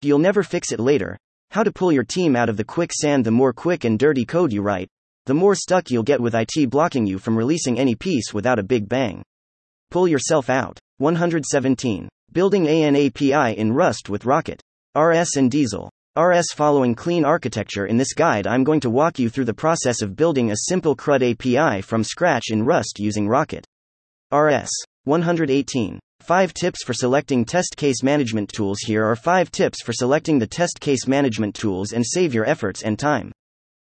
[0.00, 1.16] You'll never fix it later.
[1.52, 4.52] How to pull your team out of the quicksand the more quick and dirty code
[4.52, 4.88] you write,
[5.26, 8.64] the more stuck you'll get with IT blocking you from releasing any piece without a
[8.64, 9.22] big bang.
[9.92, 10.78] Pull yourself out.
[10.96, 12.08] 117.
[12.32, 14.58] Building an API in Rust with Rocket.
[14.96, 15.90] RS and Diesel.
[16.16, 20.00] RS Following clean architecture In this guide, I'm going to walk you through the process
[20.00, 23.66] of building a simple CRUD API from scratch in Rust using Rocket.
[24.32, 24.70] RS
[25.04, 26.00] 118.
[26.20, 28.78] 5 tips for selecting test case management tools.
[28.86, 32.82] Here are 5 tips for selecting the test case management tools and save your efforts
[32.82, 33.30] and time.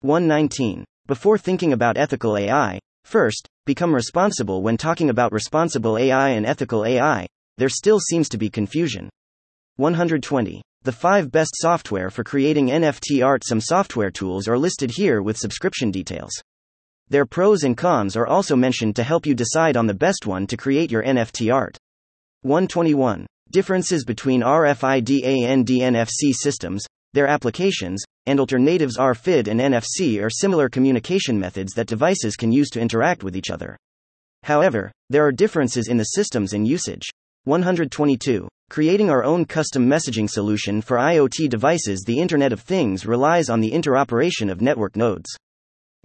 [0.01, 0.83] 119.
[1.07, 6.85] Before thinking about ethical AI, first, become responsible when talking about responsible AI and ethical
[6.85, 7.27] AI.
[7.57, 9.09] There still seems to be confusion.
[9.77, 10.61] 120.
[10.83, 13.43] The 5 best software for creating NFT art.
[13.43, 16.31] Some software tools are listed here with subscription details.
[17.09, 20.47] Their pros and cons are also mentioned to help you decide on the best one
[20.47, 21.77] to create your NFT art.
[22.41, 23.25] 121.
[23.51, 30.69] Differences between RFID and NFC systems, their applications, and alternatives RFID and NFC are similar
[30.69, 33.77] communication methods that devices can use to interact with each other.
[34.43, 37.09] However, there are differences in the systems and usage.
[37.45, 38.47] 122.
[38.69, 42.03] Creating our own custom messaging solution for IoT devices.
[42.05, 45.29] The Internet of Things relies on the interoperation of network nodes.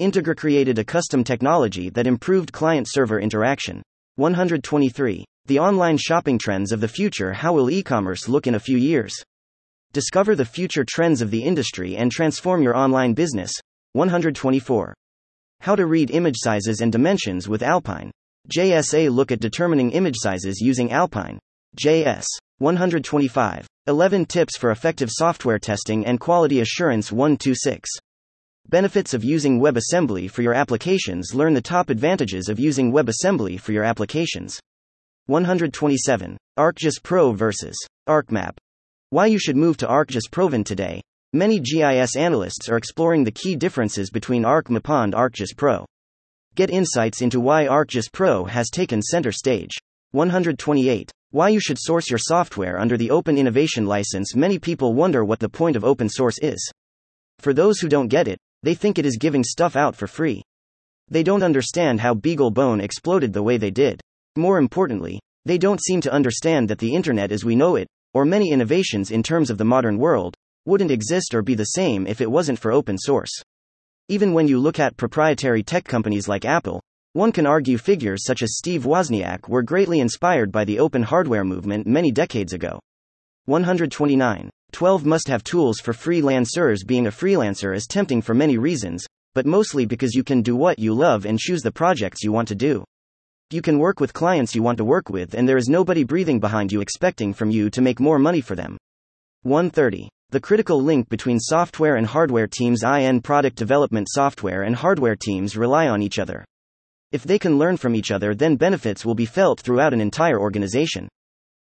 [0.01, 3.83] Integra created a custom technology that improved client server interaction.
[4.17, 5.25] 123.
[5.47, 7.33] The online shopping trends of the future.
[7.33, 9.15] How will e commerce look in a few years?
[9.93, 13.51] Discover the future trends of the industry and transform your online business.
[13.95, 14.95] 124.
[15.63, 18.13] How to read image sizes and dimensions with Alpine.
[18.55, 21.41] JSA look at determining image sizes using Alpine.
[21.77, 22.25] JS.
[22.59, 23.67] 125.
[23.89, 27.91] 11 tips for effective software testing and quality assurance 126.
[28.69, 31.35] Benefits of using WebAssembly for your applications.
[31.35, 34.61] Learn the top advantages of using WebAssembly for your applications.
[35.27, 36.37] 127.
[36.57, 37.77] ArcGIS Pro versus
[38.09, 38.53] ArcMap.
[39.13, 41.03] Why you should move to ArcGIS Proven today.
[41.33, 45.85] Many GIS analysts are exploring the key differences between ArcMap and ArcGIS Pro.
[46.55, 49.73] Get insights into why ArcGIS Pro has taken center stage.
[50.13, 51.11] 128.
[51.33, 54.37] Why you should source your software under the Open Innovation License.
[54.37, 56.71] Many people wonder what the point of open source is.
[57.41, 60.41] For those who don't get it, they think it is giving stuff out for free.
[61.09, 64.01] They don't understand how BeagleBone exploded the way they did.
[64.37, 68.25] More importantly, they don't seem to understand that the internet as we know it, or
[68.25, 70.35] many innovations in terms of the modern world,
[70.67, 73.31] wouldn't exist or be the same if it wasn't for open source.
[74.09, 76.81] Even when you look at proprietary tech companies like Apple,
[77.13, 81.45] one can argue figures such as Steve Wozniak were greatly inspired by the open hardware
[81.45, 82.79] movement many decades ago.
[83.47, 84.51] 129.
[84.73, 86.87] 12 must have tools for freelancers.
[86.87, 90.79] Being a freelancer is tempting for many reasons, but mostly because you can do what
[90.79, 92.85] you love and choose the projects you want to do.
[93.53, 96.39] You can work with clients you want to work with, and there is nobody breathing
[96.39, 98.79] behind you expecting from you to make more money for them.
[99.43, 100.09] 130.
[100.31, 105.57] The critical link between software and hardware teams in product development software and hardware teams
[105.57, 106.45] rely on each other.
[107.11, 110.39] If they can learn from each other, then benefits will be felt throughout an entire
[110.39, 111.09] organization.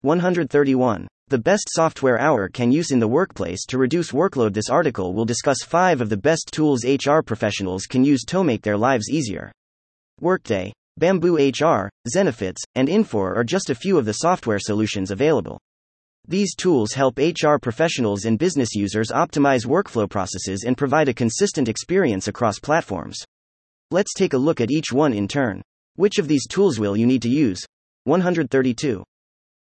[0.01, 1.07] 131.
[1.27, 4.53] The best software hour can use in the workplace to reduce workload.
[4.53, 8.63] This article will discuss 5 of the best tools HR professionals can use to make
[8.63, 9.51] their lives easier.
[10.19, 15.59] Workday, Bamboo HR, Zenefits, and Infor are just a few of the software solutions available.
[16.27, 21.69] These tools help HR professionals and business users optimize workflow processes and provide a consistent
[21.69, 23.19] experience across platforms.
[23.91, 25.61] Let's take a look at each one in turn.
[25.97, 27.63] Which of these tools will you need to use?
[28.05, 29.03] 132.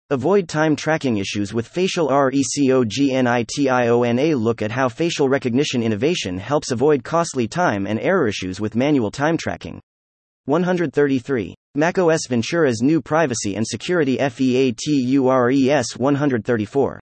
[0.08, 4.36] Avoid time tracking issues with facial RECOGNITIONA.
[4.36, 9.10] Look at how facial recognition innovation helps avoid costly time and error issues with manual
[9.10, 9.82] time tracking.
[10.46, 11.54] 133.
[11.74, 17.00] macOS Ventura's new privacy and security FEATURES 134.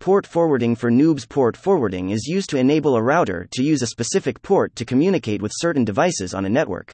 [0.00, 1.28] Port forwarding for noobs.
[1.28, 5.42] Port forwarding is used to enable a router to use a specific port to communicate
[5.42, 6.92] with certain devices on a network.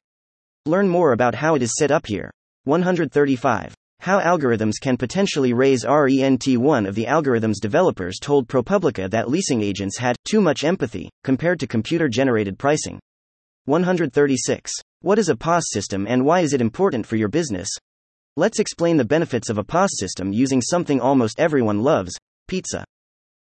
[0.65, 2.31] Learn more about how it is set up here.
[2.63, 3.75] 135.
[3.99, 6.47] How algorithms can potentially raise RENT.
[6.57, 11.59] One of the algorithms developers told ProPublica that leasing agents had too much empathy compared
[11.59, 12.99] to computer generated pricing.
[13.65, 14.71] 136.
[15.01, 17.67] What is a POS system and why is it important for your business?
[18.37, 22.15] Let's explain the benefits of a POS system using something almost everyone loves
[22.47, 22.83] pizza.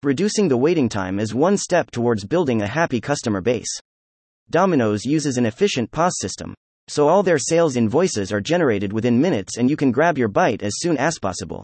[0.02, 3.80] Reducing the waiting time is one step towards building a happy customer base.
[4.50, 6.56] Domino's uses an efficient POS system,
[6.88, 10.64] so all their sales invoices are generated within minutes and you can grab your bite
[10.64, 11.64] as soon as possible.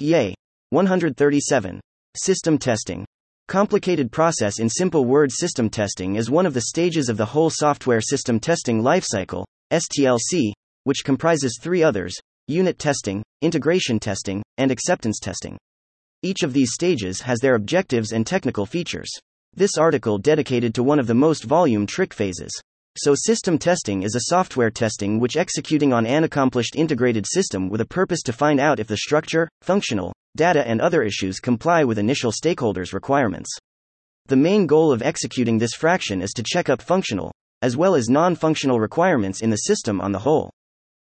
[0.00, 0.34] Yay!
[0.70, 1.80] 137.
[2.16, 3.06] System testing.
[3.48, 7.48] Complicated process in simple word system testing is one of the stages of the whole
[7.48, 10.52] software system testing lifecycle, STLC,
[10.84, 12.14] which comprises three others
[12.46, 15.56] unit testing, integration testing, and acceptance testing.
[16.22, 19.08] Each of these stages has their objectives and technical features.
[19.54, 22.52] This article dedicated to one of the most volume trick phases.
[22.98, 27.80] So, system testing is a software testing which executing on an accomplished integrated system with
[27.80, 31.98] a purpose to find out if the structure, functional, data, and other issues comply with
[31.98, 33.50] initial stakeholders' requirements.
[34.26, 38.08] The main goal of executing this fraction is to check up functional, as well as
[38.08, 40.50] non functional requirements in the system on the whole.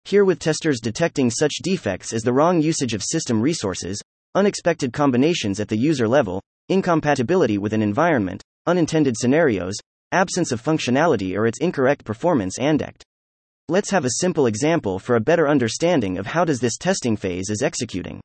[0.06, 4.00] Here, with testers detecting such defects as the wrong usage of system resources,
[4.36, 9.76] unexpected combinations at the user level, incompatibility with an environment, unintended scenarios,
[10.12, 13.04] absence of functionality, or its incorrect performance and act.
[13.68, 17.50] Let's have a simple example for a better understanding of how does this testing phase
[17.50, 18.22] is executing.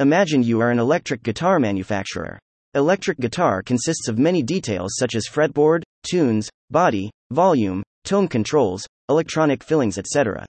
[0.00, 2.38] Imagine you are an electric guitar manufacturer.
[2.74, 9.64] Electric guitar consists of many details such as fretboard, tunes, body, volume, tone controls, electronic
[9.64, 10.46] fillings, etc.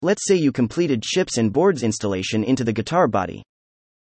[0.00, 3.42] Let's say you completed chips and boards installation into the guitar body.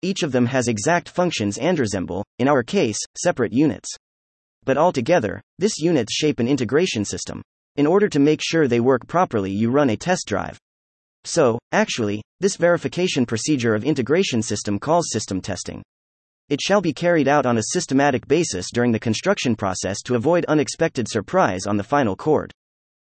[0.03, 3.89] Each of them has exact functions and resemble, in our case, separate units.
[4.65, 7.41] But altogether, this units shape an integration system.
[7.77, 10.59] In order to make sure they work properly, you run a test drive.
[11.25, 15.83] So, actually, this verification procedure of integration system calls system testing.
[16.49, 20.45] It shall be carried out on a systematic basis during the construction process to avoid
[20.47, 22.53] unexpected surprise on the final chord.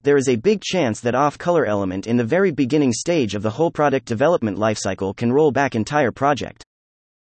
[0.03, 3.41] There is a big chance that off color element in the very beginning stage of
[3.41, 6.63] the whole product development lifecycle can roll back entire project.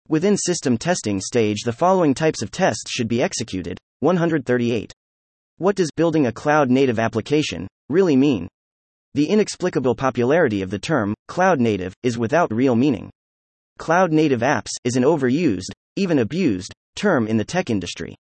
[0.08, 3.78] Within system testing stage the following types of tests should be executed.
[4.00, 4.92] 138.
[5.58, 8.48] What does building a cloud native application really mean?
[9.14, 13.10] The inexplicable popularity of the term, cloud native, is without real meaning.
[13.78, 18.16] Cloud native apps is an overused, even abused, term in the tech industry.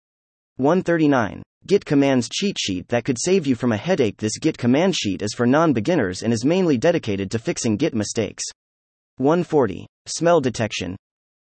[0.56, 1.42] 139.
[1.66, 4.16] Git commands cheat sheet that could save you from a headache.
[4.16, 7.94] This Git command sheet is for non beginners and is mainly dedicated to fixing Git
[7.94, 8.44] mistakes.
[9.18, 9.86] 140.
[10.06, 10.96] Smell detection.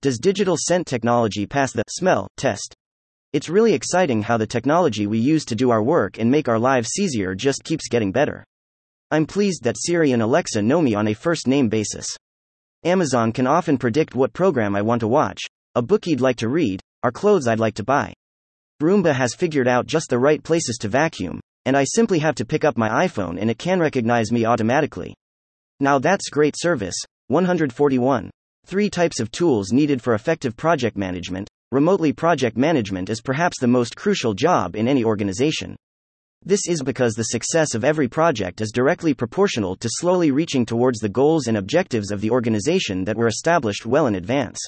[0.03, 2.75] Does digital scent technology pass the smell test?
[3.33, 6.59] It's really exciting how the technology we use to do our work and make our
[6.59, 8.45] lives easier just keeps getting better.
[9.14, 12.07] I'm pleased that Siri and Alexa know me on a first name basis.
[12.86, 15.41] Amazon can often predict what program I want to watch,
[15.76, 18.14] a book you'd like to read, or clothes I'd like to buy.
[18.82, 22.45] Roomba has figured out just the right places to vacuum, and I simply have to
[22.45, 25.14] pick up my iPhone and it can recognize me automatically.
[25.82, 26.95] Now that's great service.
[27.28, 28.30] 141.
[28.66, 31.49] Three types of tools needed for effective project management.
[31.74, 35.76] Remotely project management is perhaps the most crucial job in any organization.
[36.43, 40.99] This is because the success of every project is directly proportional to slowly reaching towards
[40.99, 44.59] the goals and objectives of the organization that were established well in advance.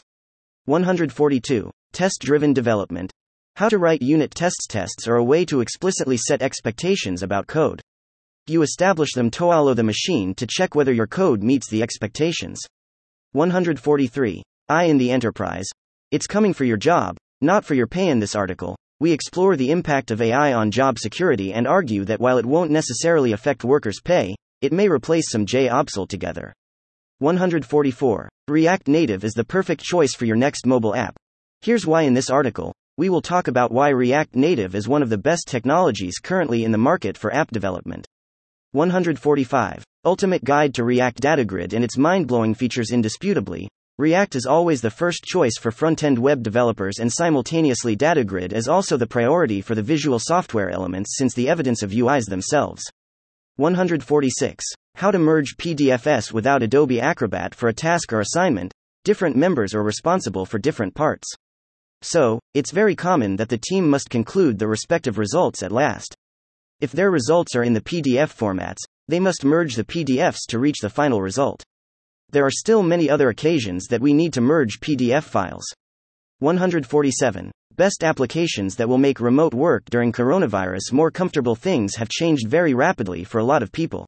[0.66, 1.72] 142.
[1.92, 3.12] Test driven development.
[3.56, 4.68] How to write unit tests.
[4.68, 7.82] Tests are a way to explicitly set expectations about code.
[8.46, 12.60] You establish them to allow the machine to check whether your code meets the expectations.
[13.32, 14.44] 143.
[14.70, 15.66] I in the enterprise.
[16.12, 18.10] It's coming for your job, not for your pay.
[18.10, 22.22] In this article, we explore the impact of AI on job security and argue that
[22.22, 26.54] while it won't necessarily affect workers' pay, it may replace some jobs altogether.
[27.20, 28.30] 144.
[28.48, 31.18] React Native is the perfect choice for your next mobile app.
[31.60, 35.10] Here's why in this article, we will talk about why React Native is one of
[35.10, 38.08] the best technologies currently in the market for app development.
[38.72, 39.84] 145.
[40.06, 43.68] Ultimate Guide to React DataGrid and its mind blowing features indisputably.
[44.00, 48.68] React is always the first choice for front end web developers, and simultaneously, DataGrid is
[48.68, 52.82] also the priority for the visual software elements since the evidence of UIs themselves.
[53.58, 54.66] 146.
[54.96, 58.74] How to merge PDFs without Adobe Acrobat for a task or assignment.
[59.04, 61.28] Different members are responsible for different parts.
[62.02, 66.16] So, it's very common that the team must conclude the respective results at last.
[66.82, 70.80] If their results are in the PDF formats, they must merge the PDFs to reach
[70.82, 71.64] the final result.
[72.34, 75.66] There are still many other occasions that we need to merge PDF files.
[76.40, 77.52] 147.
[77.76, 81.56] Best applications that will make remote work during coronavirus more comfortable.
[81.56, 84.08] Things have changed very rapidly for a lot of people.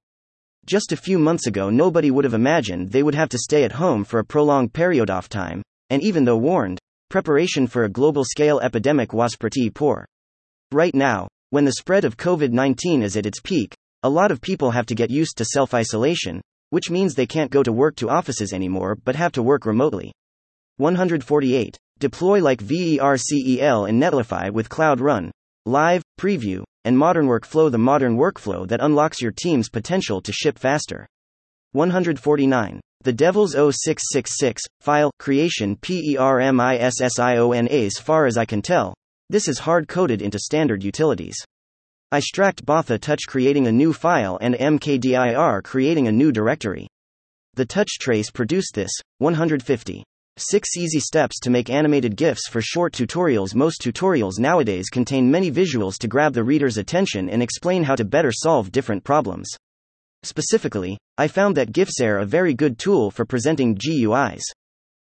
[0.66, 3.74] Just a few months ago, nobody would have imagined they would have to stay at
[3.74, 5.62] home for a prolonged period of time,
[5.92, 6.80] and even though warned,
[7.12, 10.04] preparation for a global scale epidemic was pretty poor.
[10.72, 14.42] Right now, when the spread of COVID 19 is at its peak, a lot of
[14.42, 17.96] people have to get used to self isolation, which means they can't go to work
[17.96, 20.12] to offices anymore but have to work remotely.
[20.78, 21.78] 148.
[22.00, 25.32] Deploy like VERCEL in Netlify with Cloud Run,
[25.66, 30.60] Live, Preview, and Modern Workflow the modern workflow that unlocks your team's potential to ship
[30.60, 31.08] faster.
[31.72, 32.80] 149.
[33.04, 38.94] The Devil's 0666 file creation PERMISSION as far as I can tell.
[39.30, 41.38] This is hard coded into standard utilities.
[42.16, 46.88] I straced Botha touch creating a new file and mkdir creating a new directory.
[47.56, 50.02] The touch trace produced this 150.
[50.38, 53.54] 6 easy steps to make animated GIFs for short tutorials.
[53.54, 58.06] Most tutorials nowadays contain many visuals to grab the reader's attention and explain how to
[58.06, 59.50] better solve different problems.
[60.24, 64.44] Specifically, I found that GIFs are a very good tool for presenting GUIs.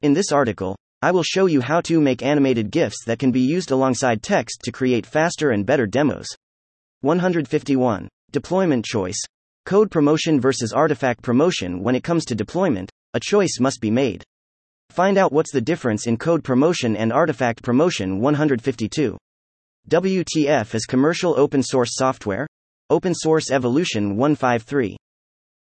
[0.03, 3.43] In this article, I will show you how to make animated GIFs that can be
[3.43, 6.27] used alongside text to create faster and better demos.
[7.03, 8.09] 151.
[8.33, 9.21] Deployment choice.
[9.67, 11.83] Code promotion versus artifact promotion.
[11.83, 14.25] When it comes to deployment, a choice must be made.
[14.91, 19.17] Find out what's the difference in code promotion and artifact promotion 152.
[19.89, 22.47] WTF is commercial open source software?
[22.91, 24.97] Open Source Evolution 153.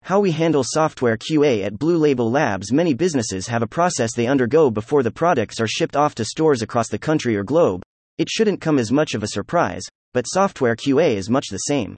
[0.02, 2.72] How we handle software QA at Blue Label Labs.
[2.72, 6.62] Many businesses have a process they undergo before the products are shipped off to stores
[6.62, 7.82] across the country or globe.
[8.18, 9.82] It shouldn't come as much of a surprise,
[10.14, 11.96] but software QA is much the same.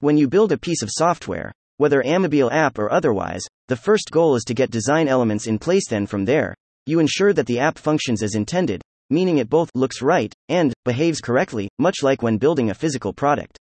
[0.00, 4.34] When you build a piece of software, whether Amabile app or otherwise, the first goal
[4.34, 6.54] is to get design elements in place, then from there,
[6.86, 11.20] you ensure that the app functions as intended, meaning it both looks right and behaves
[11.20, 13.56] correctly, much like when building a physical product.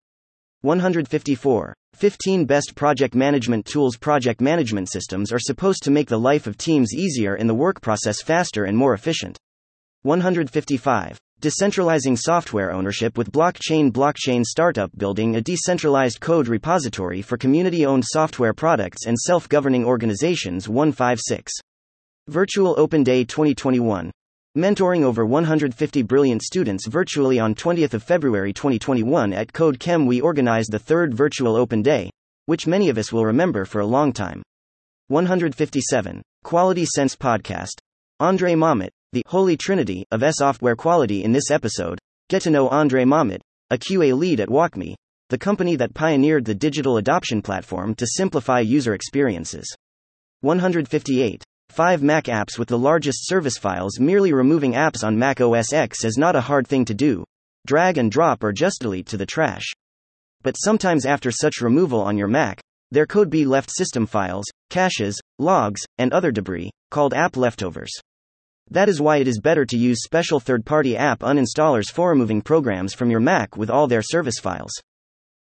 [0.61, 1.73] 154.
[1.93, 6.57] 15 Best Project Management Tools Project management systems are supposed to make the life of
[6.57, 9.37] teams easier and the work process faster and more efficient.
[10.01, 11.19] 155.
[11.43, 13.91] Decentralizing software ownership with blockchain.
[13.91, 19.83] Blockchain startup building a decentralized code repository for community owned software products and self governing
[19.83, 20.69] organizations.
[20.69, 21.51] 156.
[22.29, 24.09] Virtual Open Day 2021.
[24.57, 30.21] Mentoring over 150 brilliant students virtually on 20th of February 2021 at Code Chem we
[30.21, 32.09] organized the third virtual open day,
[32.45, 34.41] which many of us will remember for a long time.
[35.09, 36.21] 157.
[36.45, 37.81] Quality Sense Podcast.
[38.21, 41.99] Andre Mamet, the Holy Trinity of S software quality in this episode.
[42.29, 44.95] Get to know Andre Mamet, a QA lead at WalkMe,
[45.29, 49.71] the company that pioneered the digital adoption platform to simplify user experiences.
[50.41, 51.43] 158.
[51.69, 53.99] 5 Mac apps with the largest service files.
[53.99, 57.23] Merely removing apps on Mac OS X is not a hard thing to do.
[57.67, 59.65] Drag and drop or just delete to the trash.
[60.41, 62.59] But sometimes, after such removal on your Mac,
[62.89, 67.93] there could be left system files, caches, logs, and other debris, called app leftovers.
[68.69, 72.41] That is why it is better to use special third party app uninstallers for removing
[72.41, 74.71] programs from your Mac with all their service files.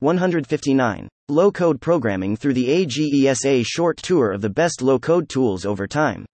[0.00, 1.08] 159.
[1.28, 5.86] Low code programming through the AGESA short tour of the best low code tools over
[5.86, 6.26] time.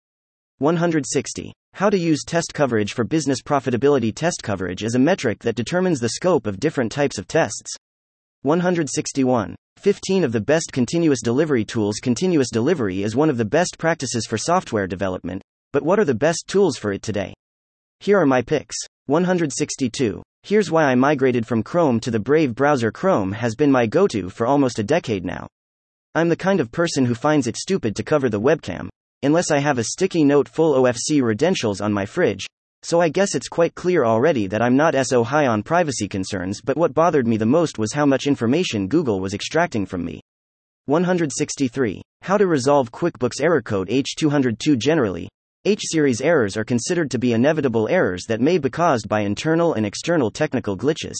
[0.59, 1.53] 160.
[1.75, 4.15] How to use test coverage for business profitability.
[4.15, 7.75] Test coverage is a metric that determines the scope of different types of tests.
[8.43, 9.55] 161.
[9.79, 11.97] 15 of the best continuous delivery tools.
[12.03, 15.41] Continuous delivery is one of the best practices for software development,
[15.73, 17.35] but what are the best tools for it today?
[18.01, 18.77] Here are my picks.
[19.07, 20.23] 162.
[20.43, 22.91] Here's why I migrated from Chrome to the Brave browser.
[22.91, 25.47] Chrome has been my go to for almost a decade now.
[26.15, 28.89] I'm the kind of person who finds it stupid to cover the webcam,
[29.23, 32.47] unless I have a sticky note full of OFC credentials on my fridge,
[32.85, 36.61] so I guess it's quite clear already that I'm not so high on privacy concerns,
[36.61, 40.21] but what bothered me the most was how much information Google was extracting from me.
[40.87, 42.03] 163.
[42.23, 45.29] How to resolve QuickBooks error code H202 Generally,
[45.65, 49.87] H-series errors are considered to be inevitable errors that may be caused by internal and
[49.87, 51.15] external technical glitches.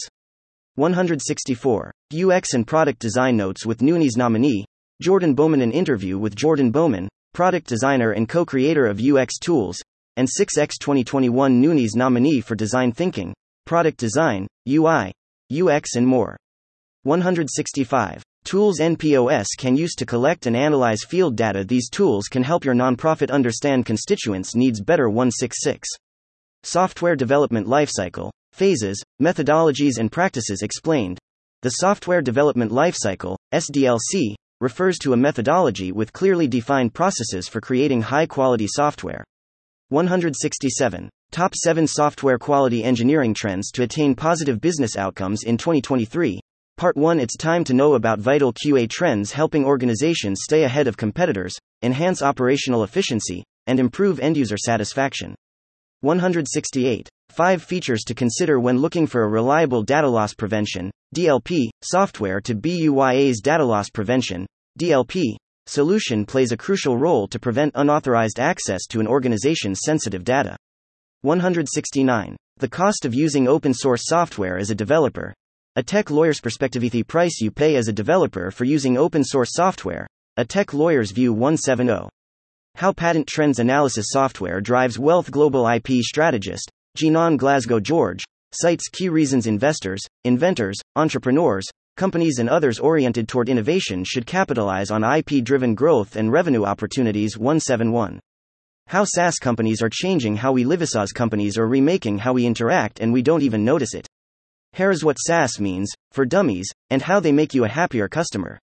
[0.75, 1.93] 164.
[2.13, 4.65] UX and product design notes with Noonies nominee,
[5.01, 5.61] Jordan Bowman.
[5.61, 9.81] An interview with Jordan Bowman, product designer and co creator of UX tools,
[10.17, 13.33] and 6x 2021 Noonies nominee for design thinking,
[13.65, 15.13] product design, UI,
[15.53, 16.35] UX, and more.
[17.03, 18.21] 165.
[18.43, 21.63] Tools NPOS can use to collect and analyze field data.
[21.63, 25.07] These tools can help your nonprofit understand constituents' needs better.
[25.07, 25.87] 166.
[26.63, 31.17] Software Development Lifecycle Phases, Methodologies, and Practices Explained.
[31.61, 38.01] The Software Development Lifecycle, SDLC, refers to a methodology with clearly defined processes for creating
[38.01, 39.23] high quality software.
[39.89, 41.09] 167.
[41.31, 46.39] Top 7 Software Quality Engineering Trends to Attain Positive Business Outcomes in 2023.
[46.75, 50.97] Part 1 It's time to know about vital QA trends helping organizations stay ahead of
[50.97, 51.53] competitors,
[51.83, 55.35] enhance operational efficiency, and improve end user satisfaction.
[56.01, 57.07] 168.
[57.29, 62.55] 5 features to consider when looking for a reliable data loss prevention DLP software to
[62.55, 64.47] BUYA's data loss prevention
[64.79, 65.35] DLP
[65.67, 70.57] solution plays a crucial role to prevent unauthorized access to an organization's sensitive data.
[71.21, 72.35] 169.
[72.57, 75.33] The cost of using open source software as a developer,
[75.75, 79.49] a tech lawyer's perspective the price you pay as a developer for using open source
[79.53, 80.05] software.
[80.37, 82.09] A tech lawyer's view 170.
[82.75, 89.09] How patent trends analysis software drives wealth global IP strategist, Jinan Glasgow George, cites key
[89.09, 91.65] reasons investors, inventors, entrepreneurs,
[91.97, 97.35] companies and others oriented toward innovation should capitalize on IP driven growth and revenue opportunities
[97.35, 98.19] 171.
[98.89, 102.99] How SaaS companies are changing how we live SaaS companies are remaking how we interact
[102.99, 104.07] and we don't even notice it.
[104.75, 108.57] Here's what SaaS means, for dummies, and how they make you a happier customer.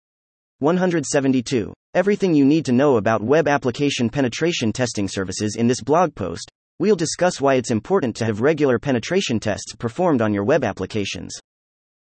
[0.60, 1.74] 172.
[1.92, 6.50] Everything you need to know about web application penetration testing services in this blog post.
[6.78, 11.38] We'll discuss why it's important to have regular penetration tests performed on your web applications.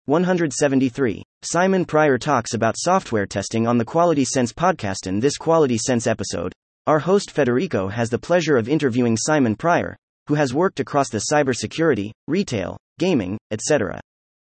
[0.06, 1.22] 173.
[1.42, 5.06] Simon Pryor talks about software testing on the Quality Sense podcast.
[5.06, 6.54] In this Quality Sense episode,
[6.86, 9.98] our host Federico has the pleasure of interviewing Simon Pryor,
[10.28, 14.00] who has worked across the cybersecurity, retail, gaming, etc.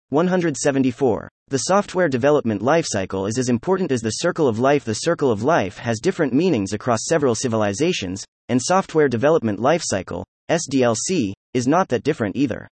[0.09, 1.29] 174.
[1.47, 4.83] The software development lifecycle is as important as the circle of life.
[4.83, 11.31] The circle of life has different meanings across several civilizations, and software development lifecycle, SDLC,
[11.53, 12.67] is not that different either.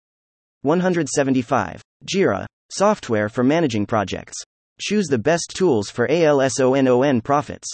[0.64, 1.82] 175.
[2.06, 4.36] Jira, software for managing projects.
[4.82, 7.70] Choose the best tools for ALSONON profits.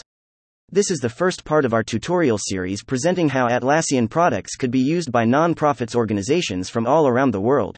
[0.72, 4.80] This is the first part of our tutorial series presenting how Atlassian products could be
[4.80, 7.78] used by non-profits organizations from all around the world.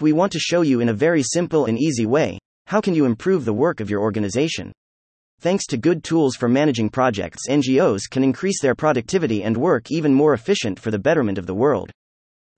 [0.00, 3.06] We want to show you in a very simple and easy way how can you
[3.06, 4.72] improve the work of your organization.
[5.40, 10.12] Thanks to good tools for managing projects, NGOs can increase their productivity and work even
[10.12, 11.90] more efficient for the betterment of the world.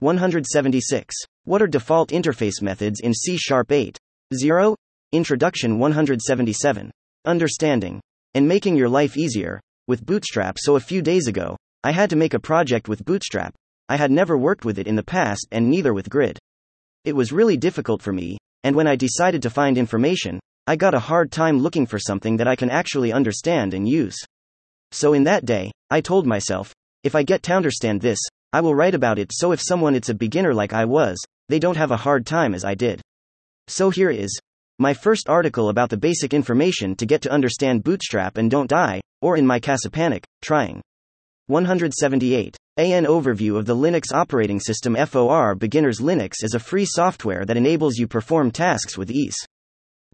[0.01, 1.15] 176.
[1.45, 3.97] What are default interface methods in C Sharp 8?
[4.35, 4.75] 0.
[5.13, 6.91] Introduction 177.
[7.25, 8.01] Understanding
[8.35, 10.57] and making your life easier with Bootstrap.
[10.59, 13.55] So, a few days ago, I had to make a project with Bootstrap.
[13.89, 16.39] I had never worked with it in the past and neither with Grid.
[17.05, 20.95] It was really difficult for me, and when I decided to find information, I got
[20.95, 24.17] a hard time looking for something that I can actually understand and use.
[24.93, 26.73] So in that day, I told myself,
[27.05, 28.19] if I get to understand this,
[28.53, 31.17] I will write about it so if someone it's a beginner like I was,
[31.49, 33.01] they don't have a hard time as I did.
[33.69, 34.39] So here is
[34.79, 39.01] my first article about the basic information to get to understand Bootstrap and don't die,
[39.21, 40.81] or in my Casapanic, trying.
[41.47, 42.57] 178.
[42.79, 47.57] AN Overview of the Linux Operating System FOR Beginners Linux is a free software that
[47.57, 49.35] enables you perform tasks with ease.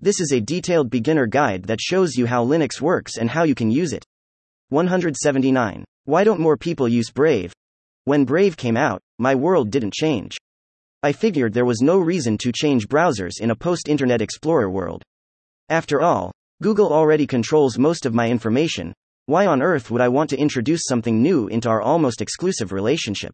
[0.01, 3.55] This is a detailed beginner guide that shows you how Linux works and how you
[3.55, 4.03] can use it.
[4.71, 5.85] 179.
[6.07, 7.53] Why don't more people use Brave?
[8.07, 10.35] When Brave came out, my world didn't change.
[11.03, 15.03] I figured there was no reason to change browsers in a post Internet Explorer world.
[15.69, 18.95] After all, Google already controls most of my information,
[19.27, 23.33] why on earth would I want to introduce something new into our almost exclusive relationship?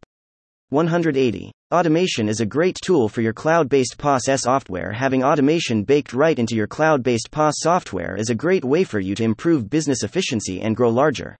[0.68, 1.50] 180.
[1.74, 4.92] Automation is a great tool for your cloud based PaaS software.
[4.92, 9.00] Having automation baked right into your cloud based PaaS software is a great way for
[9.00, 11.36] you to improve business efficiency and grow larger.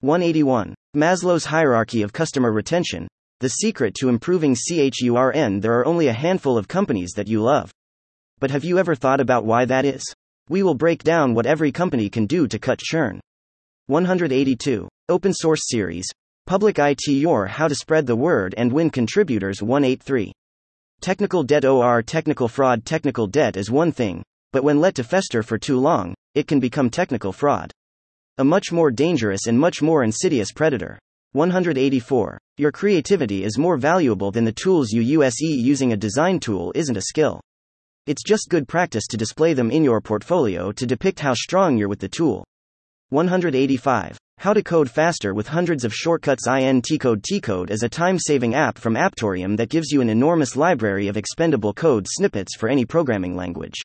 [0.00, 0.74] 181.
[0.94, 3.08] Maslow's hierarchy of customer retention.
[3.40, 7.70] The secret to improving CHURN There are only a handful of companies that you love.
[8.38, 10.04] But have you ever thought about why that is?
[10.50, 13.20] We will break down what every company can do to cut churn.
[13.88, 14.86] 182.
[15.08, 16.04] Open Source Series.
[16.46, 20.30] Public IT Your How to Spread the Word and Win Contributors 183.
[21.00, 24.22] Technical debt or technical fraud Technical debt is one thing,
[24.52, 27.72] but when let to fester for too long, it can become technical fraud.
[28.36, 30.98] A much more dangerous and much more insidious predator.
[31.32, 32.38] 184.
[32.58, 35.40] Your creativity is more valuable than the tools you use.
[35.40, 37.40] Using a design tool isn't a skill.
[38.06, 41.88] It's just good practice to display them in your portfolio to depict how strong you're
[41.88, 42.44] with the tool.
[43.10, 44.18] 185.
[44.36, 48.96] How to code faster with hundreds of shortcuts INTcode Tcode is a time-saving app from
[48.96, 53.76] Aptorium that gives you an enormous library of expendable code snippets for any programming language.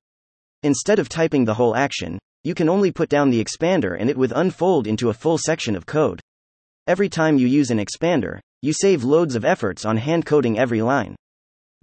[0.64, 4.18] Instead of typing the whole action, you can only put down the expander and it
[4.18, 6.20] will unfold into a full section of code.
[6.88, 10.82] Every time you use an expander, you save loads of efforts on hand coding every
[10.82, 11.16] line.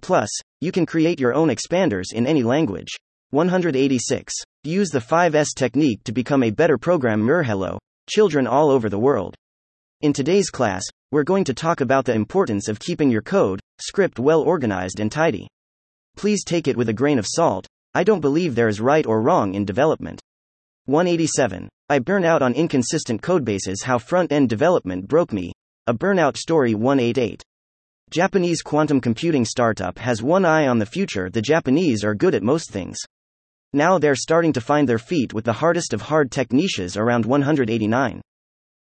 [0.03, 0.29] Plus,
[0.59, 2.95] you can create your own expanders in any language.
[3.31, 4.33] 186.
[4.63, 7.43] Use the 5S technique to become a better programmer.
[7.43, 7.79] Hello,
[8.09, 9.35] children all over the world.
[10.01, 14.19] In today's class, we're going to talk about the importance of keeping your code, script
[14.19, 15.47] well organized and tidy.
[16.17, 19.21] Please take it with a grain of salt, I don't believe there is right or
[19.21, 20.21] wrong in development.
[20.85, 21.69] 187.
[21.89, 23.83] I burn out on inconsistent codebases.
[23.83, 25.51] How front end development broke me.
[25.87, 27.43] A burnout story 188.
[28.09, 31.29] Japanese quantum computing startup has one eye on the future.
[31.29, 32.97] The Japanese are good at most things.
[33.73, 37.25] Now they're starting to find their feet with the hardest of hard tech niches around
[37.25, 38.21] 189.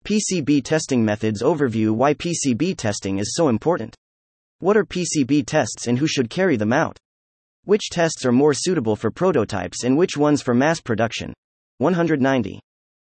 [0.05, 3.95] PCB testing methods overview Why PCB testing is so important.
[4.59, 6.99] What are PCB tests and who should carry them out?
[7.63, 11.33] Which tests are more suitable for prototypes and which ones for mass production?
[11.79, 12.59] 190.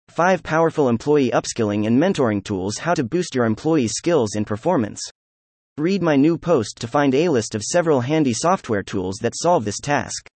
[0.08, 5.02] 5 powerful employee upskilling and mentoring tools How to boost your employees' skills and performance.
[5.78, 9.66] Read my new post to find a list of several handy software tools that solve
[9.66, 10.30] this task.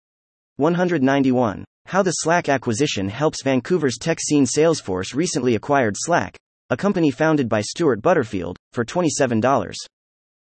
[0.60, 1.64] 191.
[1.86, 6.36] How the Slack acquisition helps Vancouver's tech scene Salesforce recently acquired Slack,
[6.68, 9.74] a company founded by Stewart Butterfield, for $27.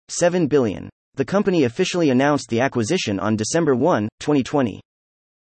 [0.08, 0.88] 7 billion.
[1.16, 4.80] The company officially announced the acquisition on December 1, 2020.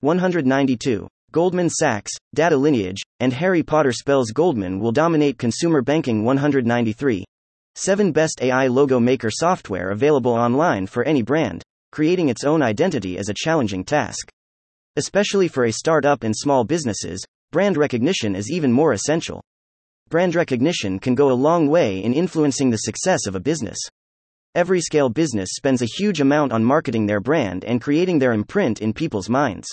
[0.00, 1.08] 192.
[1.32, 7.24] Goldman Sachs, Data Lineage, and Harry Potter spells Goldman will dominate consumer banking 193.
[7.74, 13.16] 7 Best AI logo maker software available online for any brand, creating its own identity
[13.16, 14.30] is a challenging task.
[14.98, 19.40] Especially for a startup and small businesses, brand recognition is even more essential.
[20.08, 23.78] Brand recognition can go a long way in influencing the success of a business.
[24.56, 28.80] Every scale business spends a huge amount on marketing their brand and creating their imprint
[28.80, 29.68] in people's minds.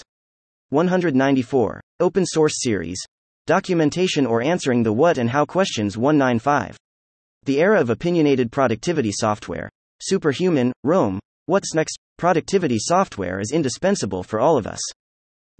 [0.69, 1.81] 194.
[2.01, 3.03] Open Source Series.
[3.47, 6.77] Documentation or answering the what and how questions 195.
[7.45, 9.71] The era of opinionated productivity software.
[10.03, 11.19] Superhuman, Roam.
[11.47, 11.97] What's next?
[12.19, 14.79] Productivity software is indispensable for all of us.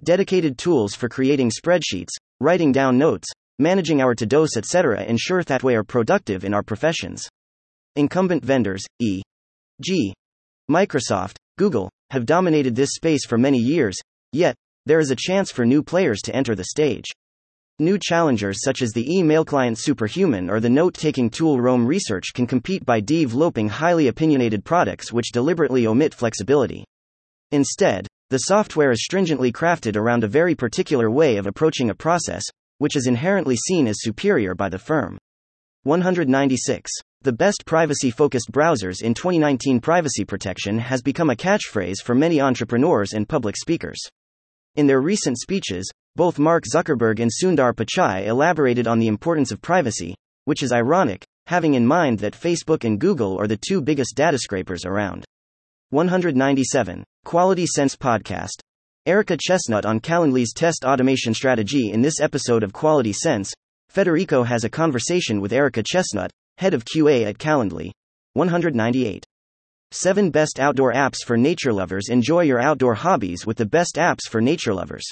[0.04, 3.28] Dedicated tools for creating spreadsheets, writing down notes,
[3.58, 5.02] managing our to-dos etc.
[5.04, 7.26] ensure that we are productive in our professions.
[7.96, 10.14] Incumbent vendors, e.g.,
[10.70, 13.96] Microsoft, Google, have dominated this space for many years,
[14.32, 17.06] yet, there is a chance for new players to enter the stage.
[17.78, 22.32] New challengers such as the email client Superhuman or the note taking tool Roam Research
[22.34, 26.84] can compete by developing highly opinionated products which deliberately omit flexibility.
[27.50, 32.42] Instead, the software is stringently crafted around a very particular way of approaching a process,
[32.78, 35.16] which is inherently seen as superior by the firm.
[35.84, 36.90] 196.
[37.22, 42.40] The best privacy focused browsers in 2019 privacy protection has become a catchphrase for many
[42.40, 44.00] entrepreneurs and public speakers.
[44.74, 49.62] In their recent speeches, both Mark Zuckerberg and Sundar Pichai elaborated on the importance of
[49.62, 50.16] privacy,
[50.46, 54.38] which is ironic, having in mind that Facebook and Google are the two biggest data
[54.38, 55.24] scrapers around.
[55.90, 57.04] 197.
[57.24, 58.58] Quality Sense Podcast.
[59.06, 61.92] Erika Chestnut on Calendly's test automation strategy.
[61.92, 63.52] In this episode of Quality Sense,
[63.88, 67.92] Federico has a conversation with Erika Chestnut, head of QA at Calendly.
[68.32, 69.24] 198.
[69.92, 72.08] 7 Best Outdoor Apps for Nature Lovers.
[72.08, 75.04] Enjoy your outdoor hobbies with the best apps for nature lovers.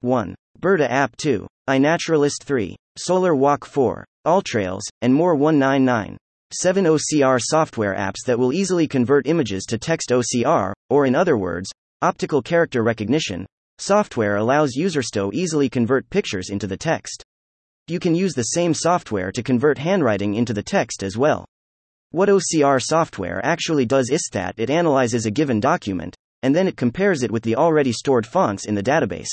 [0.00, 0.34] 1.
[0.58, 1.46] Berta App 2.
[1.68, 2.74] iNaturalist 3.
[2.96, 4.06] Solar Walk 4.
[4.24, 6.16] All Trails, and more 199.
[6.52, 11.36] 7 OCR software apps that will easily convert images to text OCR, or in other
[11.36, 11.70] words,
[12.00, 13.44] optical character recognition.
[13.76, 17.22] Software allows users to easily convert pictures into the text.
[17.86, 21.44] You can use the same software to convert handwriting into the text as well.
[22.12, 26.76] What OCR software actually does is that it analyzes a given document, and then it
[26.78, 29.28] compares it with the already stored fonts in the database.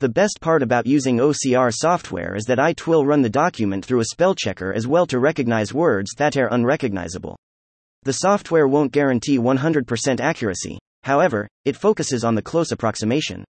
[0.00, 4.00] The best part about using OCR software is that it will run the document through
[4.00, 7.36] a spell checker as well to recognize words that are unrecognizable.
[8.04, 13.44] The software won't guarantee 100% accuracy, however, it focuses on the close approximation.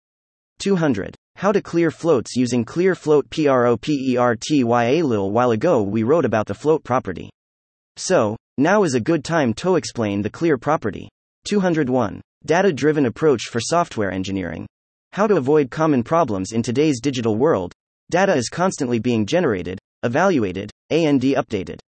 [0.60, 1.18] 200.
[1.36, 4.64] How to clear floats using clear float PROPERTY.
[4.64, 7.30] A little while ago, we wrote about the float property.
[7.98, 11.10] So, now is a good time to explain the clear property.
[11.50, 12.22] 201.
[12.45, 14.66] Data driven approach for software engineering.
[15.18, 17.74] How to avoid common problems in today's digital world.
[18.11, 21.80] Data is constantly being generated, evaluated, and updated.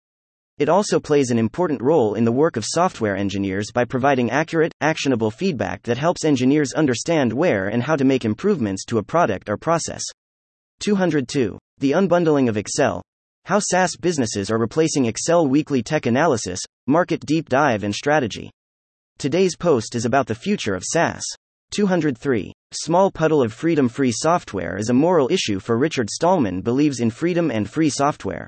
[0.58, 4.74] It also plays an important role in the work of software engineers by providing accurate,
[4.82, 9.48] actionable feedback that helps engineers understand where and how to make improvements to a product
[9.48, 10.02] or process.
[10.80, 11.56] 202.
[11.78, 13.04] The unbundling of Excel.
[13.46, 18.50] How SaaS businesses are replacing Excel weekly tech analysis, market deep dive, and strategy.
[19.20, 21.22] Today's post is about the future of SaaS.
[21.72, 22.52] 203.
[22.72, 27.12] Small puddle of freedom free software is a moral issue for Richard Stallman believes in
[27.12, 28.48] freedom and free software.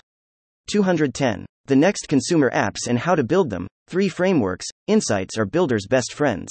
[0.70, 1.46] 210.
[1.66, 3.68] The next consumer apps and how to build them.
[3.88, 6.50] Three frameworks insights are builders' best friends.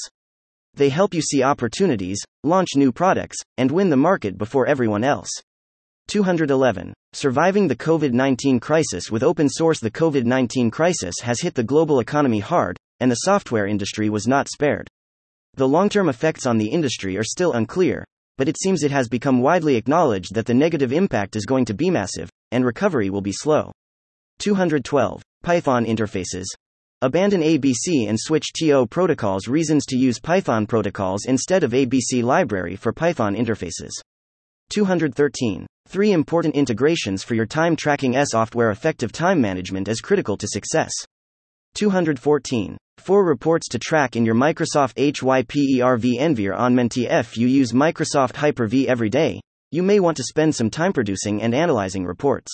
[0.75, 5.29] They help you see opportunities, launch new products, and win the market before everyone else.
[6.09, 6.95] 211.
[7.13, 9.81] Surviving the COVID 19 crisis with open source.
[9.81, 14.27] The COVID 19 crisis has hit the global economy hard, and the software industry was
[14.27, 14.89] not spared.
[15.55, 18.05] The long term effects on the industry are still unclear,
[18.39, 21.75] but it seems it has become widely acknowledged that the negative impact is going to
[21.75, 23.73] be massive, and recovery will be slow.
[24.39, 25.23] 212.
[25.43, 26.47] Python interfaces.
[27.03, 29.49] Abandon ABC and switch TO protocols.
[29.49, 33.91] Reasons to use Python protocols instead of ABC library for Python interfaces.
[34.71, 35.67] 213.
[35.89, 38.71] Three important integrations for your time tracking software.
[38.71, 40.93] Effective time management is critical to success.
[41.75, 42.79] 214.
[42.99, 46.97] 4 reports to track in your Microsoft HYPERV environment.
[46.97, 49.41] If you use Microsoft Hyper-V every day,
[49.71, 52.53] you may want to spend some time producing and analyzing reports.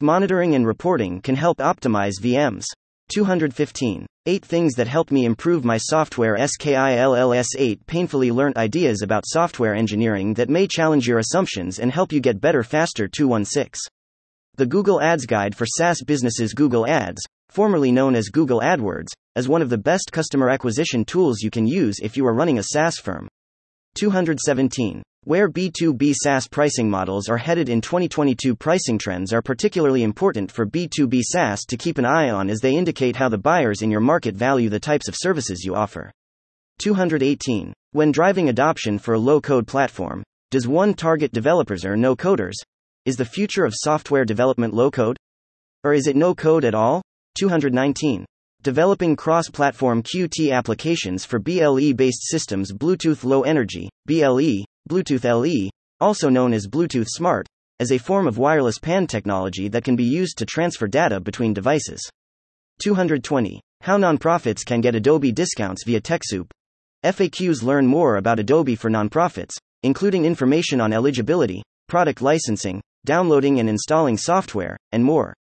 [0.00, 2.64] Monitoring and reporting can help optimize VMs.
[3.10, 4.06] 215.
[4.26, 9.74] 8 things that help me improve my software skills 8 painfully learnt ideas about software
[9.74, 13.78] engineering that may challenge your assumptions and help you get better faster 216.
[14.56, 19.48] The Google Ads Guide for SaaS Businesses Google Ads, formerly known as Google AdWords, is
[19.48, 22.62] one of the best customer acquisition tools you can use if you are running a
[22.62, 23.28] SaaS firm.
[23.96, 25.02] 217.
[25.24, 30.64] Where B2B SaaS pricing models are headed in 2022, pricing trends are particularly important for
[30.64, 34.00] B2B SaaS to keep an eye on as they indicate how the buyers in your
[34.00, 36.10] market value the types of services you offer.
[36.78, 37.72] 218.
[37.92, 42.54] When driving adoption for a low code platform, does one target developers or no coders?
[43.04, 45.16] Is the future of software development low code?
[45.84, 47.02] Or is it no code at all?
[47.36, 48.24] 219.
[48.66, 55.70] Developing cross platform Qt applications for BLE based systems Bluetooth Low Energy, BLE, Bluetooth LE,
[56.00, 57.46] also known as Bluetooth Smart,
[57.78, 61.54] as a form of wireless PAN technology that can be used to transfer data between
[61.54, 62.00] devices.
[62.82, 63.60] 220.
[63.82, 66.50] How nonprofits can get Adobe discounts via TechSoup.
[67.04, 69.52] FAQs learn more about Adobe for nonprofits,
[69.84, 75.32] including information on eligibility, product licensing, downloading and installing software, and more.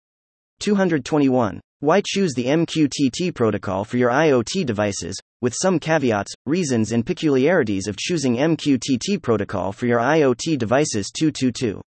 [0.61, 1.59] 221.
[1.85, 7.89] Why choose the MQTT protocol for your IoT devices, with some caveats, reasons, and peculiarities
[7.89, 11.83] of choosing MQTT protocol for your IoT devices 222.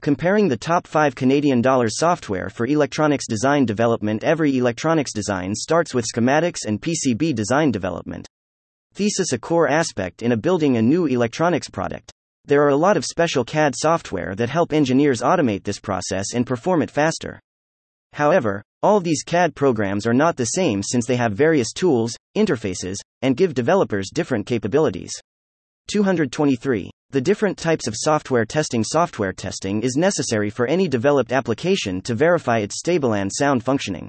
[0.00, 4.24] Comparing the top 5 Canadian dollar software for electronics design development.
[4.24, 8.26] Every electronics design starts with schematics and PCB design development.
[8.94, 12.10] Thesis a core aspect in a building a new electronics product.
[12.46, 16.46] There are a lot of special CAD software that help engineers automate this process and
[16.46, 17.38] perform it faster.
[18.16, 22.96] However, all these CAD programs are not the same since they have various tools, interfaces,
[23.20, 25.12] and give developers different capabilities.
[25.88, 26.90] 223.
[27.10, 28.82] The different types of software testing.
[28.82, 34.08] Software testing is necessary for any developed application to verify its stable and sound functioning.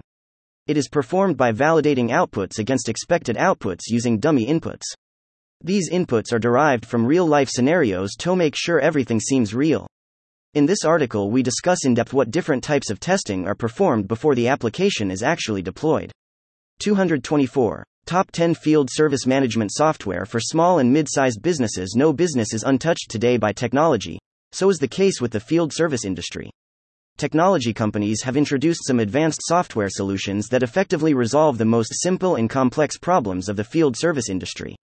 [0.67, 4.85] It is performed by validating outputs against expected outputs using dummy inputs.
[5.61, 9.85] These inputs are derived from real life scenarios to make sure everything seems real.
[10.57, 14.33] In this article, we discuss in depth what different types of testing are performed before
[14.33, 16.11] the application is actually deployed.
[16.79, 17.83] 224.
[18.07, 21.93] Top 10 Field Service Management Software for Small and Mid sized Businesses.
[21.95, 24.17] No business is untouched today by technology,
[24.51, 26.49] so is the case with the field service industry.
[27.17, 32.49] Technology companies have introduced some advanced software solutions that effectively resolve the most simple and
[32.49, 34.75] complex problems of the field service industry.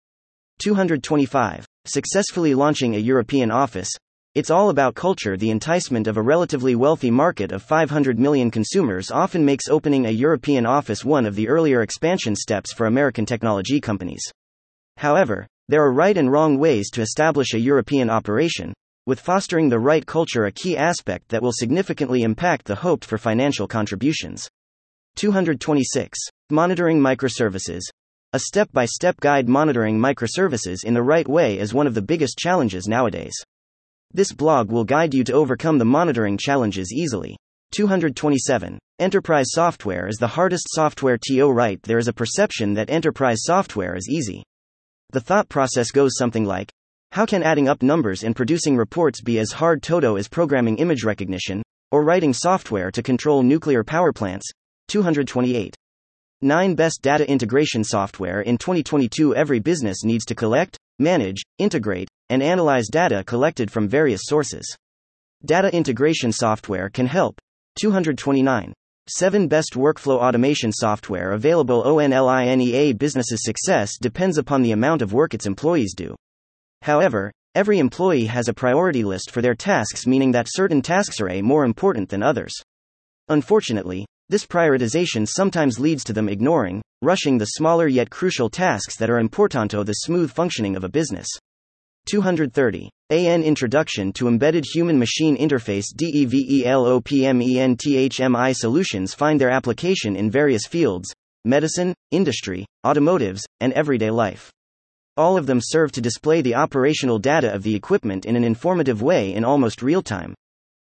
[0.59, 1.65] 225.
[1.87, 3.89] Successfully launching a European office,
[4.35, 5.37] it's all about culture.
[5.37, 10.11] The enticement of a relatively wealthy market of 500 million consumers often makes opening a
[10.11, 14.23] European office one of the earlier expansion steps for American technology companies.
[14.97, 18.73] However, there are right and wrong ways to establish a European operation,
[19.05, 23.19] with fostering the right culture a key aspect that will significantly impact the hoped for
[23.19, 24.49] financial contributions.
[25.17, 26.19] 226.
[26.49, 27.83] Monitoring microservices.
[28.33, 32.01] A step by step guide monitoring microservices in the right way is one of the
[32.01, 33.35] biggest challenges nowadays.
[34.15, 37.35] This blog will guide you to overcome the monitoring challenges easily.
[37.75, 38.79] 227.
[38.99, 41.83] Enterprise software is the hardest software to write.
[41.83, 44.43] There is a perception that enterprise software is easy.
[45.13, 46.71] The thought process goes something like
[47.13, 51.05] How can adding up numbers and producing reports be as hard toto as programming image
[51.05, 54.47] recognition, or writing software to control nuclear power plants?
[54.89, 55.75] 228.
[56.45, 62.43] 9 Best Data Integration Software in 2022 Every business needs to collect, manage, integrate, and
[62.43, 64.77] analyze data collected from various sources.
[65.45, 67.39] Data integration software can help.
[67.79, 68.73] 229.
[69.09, 75.35] 7 Best Workflow Automation Software Available ONLINEA Business's success depends upon the amount of work
[75.35, 76.13] its employees do.
[76.83, 81.31] However, every employee has a priority list for their tasks, meaning that certain tasks are
[81.31, 82.53] a more important than others.
[83.29, 89.11] Unfortunately, this prioritization sometimes leads to them ignoring, rushing the smaller yet crucial tasks that
[89.11, 91.29] are important to the smooth functioning of a business.
[92.07, 92.89] 230.
[93.11, 101.13] AN Introduction to Embedded Human Machine Interface DEVELOPMENTHMI solutions find their application in various fields
[101.45, 104.51] medicine, industry, automotives, and everyday life.
[105.19, 109.03] All of them serve to display the operational data of the equipment in an informative
[109.03, 110.35] way in almost real time.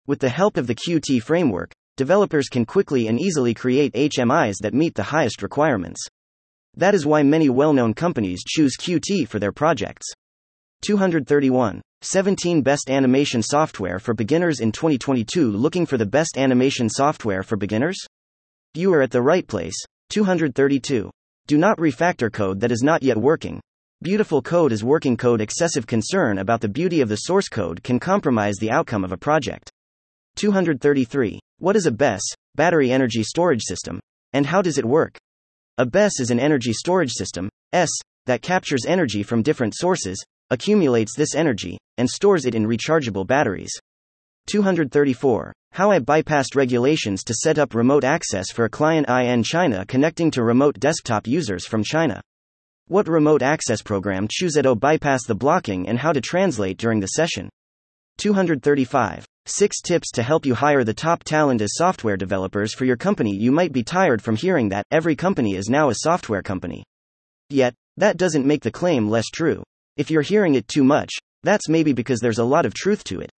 [0.07, 4.73] With the help of the Qt framework, developers can quickly and easily create HMIs that
[4.73, 5.99] meet the highest requirements.
[6.75, 10.07] That is why many well known companies choose Qt for their projects.
[10.83, 11.81] 231.
[12.03, 17.57] 17 Best Animation Software for Beginners in 2022 Looking for the best animation software for
[17.57, 17.97] beginners?
[18.75, 19.75] You are at the right place.
[20.11, 21.09] 232.
[21.47, 23.59] Do not refactor code that is not yet working.
[24.03, 25.41] Beautiful code is working code.
[25.41, 29.17] Excessive concern about the beauty of the source code can compromise the outcome of a
[29.17, 29.71] project.
[30.37, 31.39] 233.
[31.57, 32.21] What is a BESS,
[32.53, 33.99] battery energy storage system?
[34.33, 35.17] And how does it work?
[35.79, 37.89] A BESS is an energy storage system, S,
[38.27, 43.71] that captures energy from different sources, accumulates this energy, and stores it in rechargeable batteries.
[44.45, 45.51] 234.
[45.71, 50.29] How I bypassed regulations to set up remote access for a client in China connecting
[50.31, 52.21] to remote desktop users from China.
[52.89, 57.07] What remote access program choose to bypass the blocking and how to translate during the
[57.07, 57.49] session.
[58.19, 59.25] 235.
[59.47, 63.35] 6 tips to help you hire the top talent as software developers for your company.
[63.35, 66.83] You might be tired from hearing that every company is now a software company.
[67.49, 69.63] Yet, that doesn't make the claim less true.
[69.95, 71.11] If you're hearing it too much,
[71.43, 73.31] that's maybe because there's a lot of truth to it.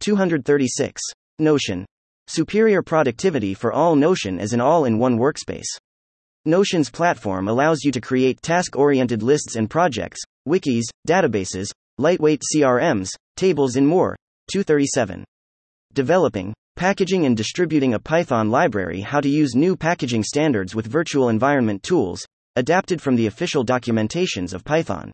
[0.00, 1.02] 236.
[1.38, 1.84] Notion.
[2.28, 5.66] Superior productivity for all Notion as an all in one workspace.
[6.46, 13.10] Notion's platform allows you to create task oriented lists and projects, wikis, databases, lightweight CRMs,
[13.36, 14.16] tables, and more.
[14.52, 15.24] 237
[15.94, 21.28] developing, packaging and distributing a Python library How to use new packaging standards with virtual
[21.28, 22.26] environment tools,
[22.56, 25.12] adapted from the official documentations of Python.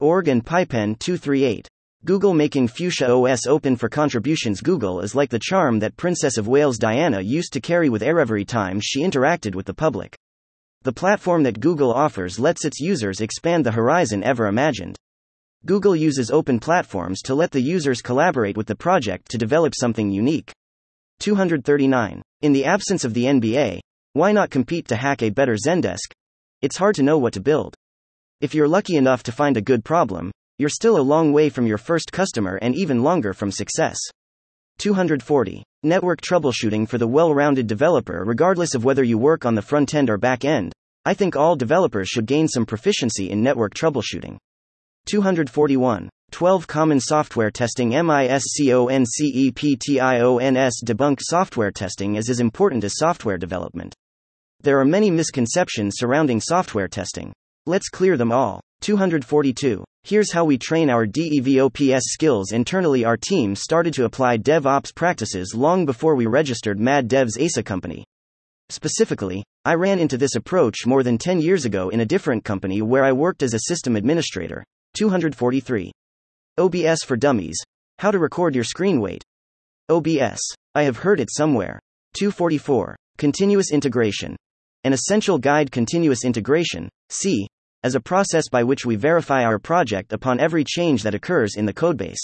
[0.00, 1.68] Org and PyPen 238.
[2.04, 4.60] Google making Fuchsia OS open for contributions.
[4.60, 8.18] Google is like the charm that Princess of Wales Diana used to carry with her
[8.18, 10.16] every time she interacted with the public.
[10.82, 14.98] The platform that Google offers lets its users expand the horizon ever imagined.
[15.64, 20.10] Google uses open platforms to let the users collaborate with the project to develop something
[20.10, 20.50] unique.
[21.20, 22.20] 239.
[22.40, 23.78] In the absence of the NBA,
[24.14, 26.10] why not compete to hack a better Zendesk?
[26.62, 27.76] It's hard to know what to build.
[28.40, 31.68] If you're lucky enough to find a good problem, you're still a long way from
[31.68, 33.98] your first customer and even longer from success.
[34.78, 35.62] 240.
[35.84, 39.94] Network troubleshooting for the well rounded developer, regardless of whether you work on the front
[39.94, 40.72] end or back end.
[41.04, 44.38] I think all developers should gain some proficiency in network troubleshooting.
[45.06, 46.08] 241.
[46.30, 49.06] 12 Common Software Testing MISCONCEPTIONS
[50.86, 53.94] Debunk software testing is as important as software development.
[54.62, 57.32] There are many misconceptions surrounding software testing.
[57.66, 58.62] Let's clear them all.
[58.80, 59.84] 242.
[60.04, 63.04] Here's how we train our DevOps skills internally.
[63.04, 68.04] Our team started to apply DevOps practices long before we registered Mad Devs ASA company.
[68.70, 72.80] Specifically, I ran into this approach more than 10 years ago in a different company
[72.80, 74.64] where I worked as a system administrator.
[74.94, 75.90] 243.
[76.58, 77.62] OBS for Dummies.
[77.98, 79.22] How to record your screen weight.
[79.88, 80.40] OBS.
[80.74, 81.80] I have heard it somewhere.
[82.14, 82.96] 244.
[83.18, 84.36] Continuous integration.
[84.84, 87.46] An essential guide continuous integration, C,
[87.84, 91.66] as a process by which we verify our project upon every change that occurs in
[91.66, 92.20] the codebase.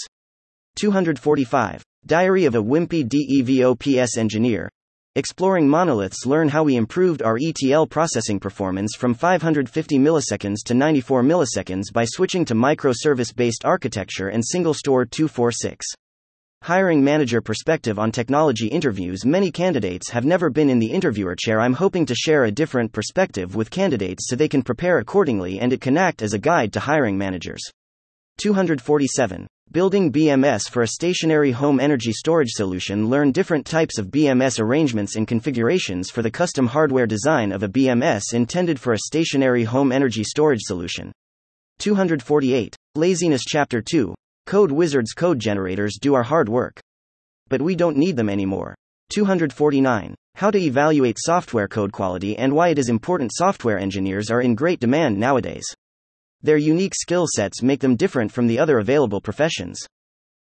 [0.75, 1.83] 245.
[2.05, 4.69] Diary of a Wimpy DEVOPS engineer,
[5.15, 11.23] Exploring monoliths learn how we improved our ETL processing performance from 550 milliseconds to 94
[11.23, 15.83] milliseconds by switching to microservice-based architecture and SingleStore 246.
[16.61, 21.59] Hiring manager perspective on technology interviews Many candidates have never been in the interviewer chair.
[21.59, 25.73] I'm hoping to share a different perspective with candidates so they can prepare accordingly and
[25.73, 27.63] it can act as a guide to hiring managers.
[28.37, 29.47] 247.
[29.71, 33.07] Building BMS for a stationary home energy storage solution.
[33.07, 37.67] Learn different types of BMS arrangements and configurations for the custom hardware design of a
[37.69, 41.11] BMS intended for a stationary home energy storage solution.
[41.77, 42.75] 248.
[42.95, 44.15] Laziness Chapter 2.
[44.47, 46.79] Code Wizards code generators do our hard work.
[47.47, 48.73] But we don't need them anymore.
[49.11, 50.15] 249.
[50.33, 54.55] How to evaluate software code quality and why it is important software engineers are in
[54.55, 55.67] great demand nowadays.
[56.41, 59.79] Their unique skill sets make them different from the other available professions.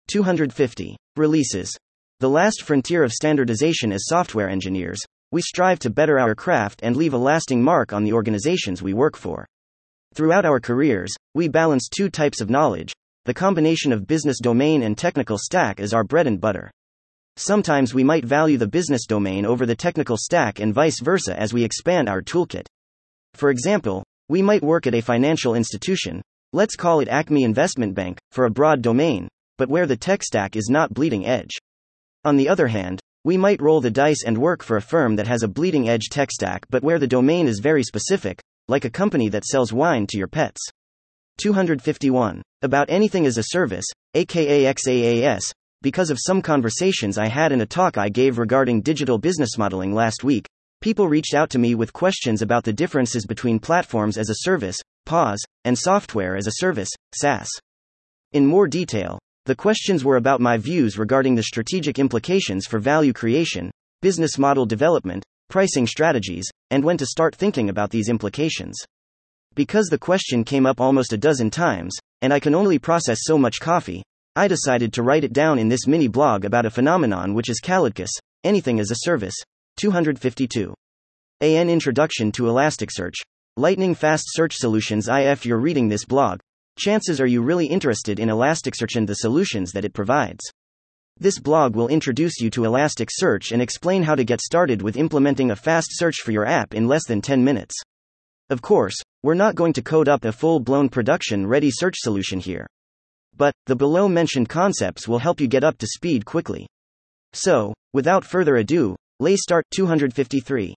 [0.09, 0.97] 250.
[1.17, 1.77] Releases.
[2.21, 6.97] The last frontier of standardization as software engineers, we strive to better our craft and
[6.97, 9.47] leave a lasting mark on the organizations we work for.
[10.15, 12.93] Throughout our careers, we balance two types of knowledge
[13.25, 16.73] the combination of business domain and technical stack is our bread and butter.
[17.37, 21.53] Sometimes we might value the business domain over the technical stack and vice versa as
[21.53, 22.67] we expand our toolkit.
[23.35, 24.03] For example,
[24.33, 26.23] we might work at a financial institution,
[26.55, 29.29] let's call it Acme Investment Bank, for a broad domain,
[29.59, 31.51] but where the tech stack is not bleeding edge.
[32.25, 35.27] On the other hand, we might roll the dice and work for a firm that
[35.27, 38.91] has a bleeding edge tech stack but where the domain is very specific, like a
[38.91, 40.63] company that sells wine to your pets.
[41.37, 42.41] 251.
[42.63, 45.43] About anything as a service, aka XaaS,
[45.83, 49.93] because of some conversations I had in a talk I gave regarding digital business modeling
[49.93, 50.47] last week,
[50.83, 54.77] People reached out to me with questions about the differences between platforms as a service,
[55.07, 57.49] PaaS, and software as a service, SaaS.
[58.33, 63.13] In more detail, the questions were about my views regarding the strategic implications for value
[63.13, 63.71] creation,
[64.01, 68.77] business model development, pricing strategies, and when to start thinking about these implications.
[69.55, 73.39] Because the question came up almost a dozen times, and I can only process so
[73.39, 74.03] much coffee,
[74.35, 77.61] I decided to write it down in this mini blog about a phenomenon which is
[77.61, 78.11] Kalidkas,
[78.43, 79.37] anything as a service,
[79.77, 80.75] 252.
[81.41, 83.15] AN Introduction to Elasticsearch.
[83.57, 85.09] Lightning Fast Search Solutions.
[85.11, 86.41] If you're reading this blog,
[86.79, 90.45] chances are you really interested in Elasticsearch and the solutions that it provides.
[91.19, 95.51] This blog will introduce you to Elasticsearch and explain how to get started with implementing
[95.51, 97.75] a fast search for your app in less than 10 minutes.
[98.51, 102.41] Of course, We're not going to code up a full blown production ready search solution
[102.41, 102.67] here.
[103.37, 106.67] But, the below mentioned concepts will help you get up to speed quickly.
[107.33, 110.75] So, without further ado, lay start 253.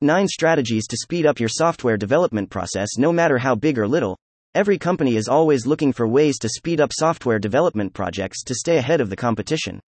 [0.00, 4.16] 9 strategies to speed up your software development process no matter how big or little.
[4.54, 8.76] Every company is always looking for ways to speed up software development projects to stay
[8.76, 9.80] ahead of the competition.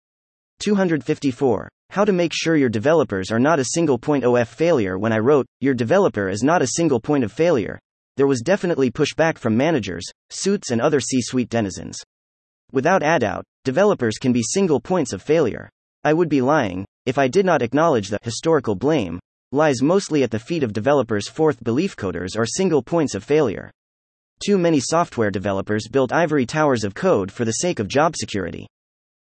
[0.60, 1.70] 254.
[1.92, 4.98] How to make sure your developers are not a single point of failure.
[4.98, 7.80] When I wrote, Your developer is not a single point of failure,
[8.18, 11.98] there was definitely pushback from managers, suits, and other C suite denizens.
[12.72, 15.70] Without a doubt, developers can be single points of failure.
[16.04, 19.20] I would be lying if I did not acknowledge the historical blame
[19.52, 21.30] lies mostly at the feet of developers.
[21.30, 23.72] Fourth, belief coders are single points of failure.
[24.44, 28.68] Too many software developers built ivory towers of code for the sake of job security.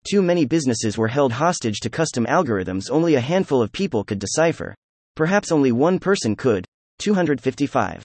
[0.09, 4.19] Too many businesses were held hostage to custom algorithms only a handful of people could
[4.19, 4.74] decipher.
[5.15, 6.65] Perhaps only one person could.
[6.99, 8.03] 255.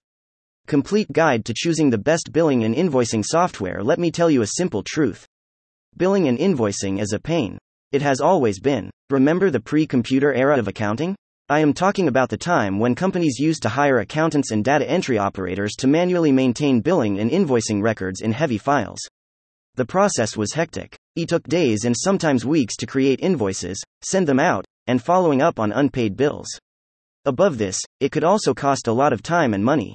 [0.66, 3.83] Complete Guide to Choosing the Best Billing and Invoicing Software.
[3.83, 5.27] Let me tell you a simple truth.
[5.97, 7.59] Billing and invoicing is a pain.
[7.91, 8.91] It has always been.
[9.09, 11.16] Remember the pre computer era of accounting?
[11.49, 15.16] I am talking about the time when companies used to hire accountants and data entry
[15.16, 18.99] operators to manually maintain billing and invoicing records in heavy files.
[19.76, 20.99] The process was hectic.
[21.16, 25.59] It took days and sometimes weeks to create invoices, send them out, and following up
[25.59, 26.49] on unpaid bills.
[27.24, 29.95] Above this, it could also cost a lot of time and money.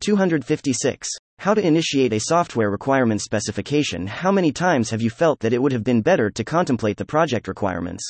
[0.00, 1.08] 256.
[1.38, 4.06] How to initiate a software requirement specification.
[4.06, 7.04] How many times have you felt that it would have been better to contemplate the
[7.04, 8.02] project requirements?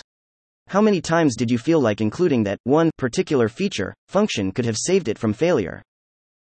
[0.68, 4.78] How many times did you feel like including that one particular feature, function could have
[4.78, 5.82] saved it from failure?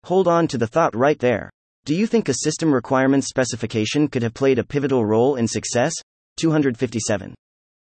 [0.05, 1.51] Hold on to the thought right there.
[1.86, 5.93] Do you think a system requirements specification could have played a pivotal role in success?
[6.38, 7.36] 257.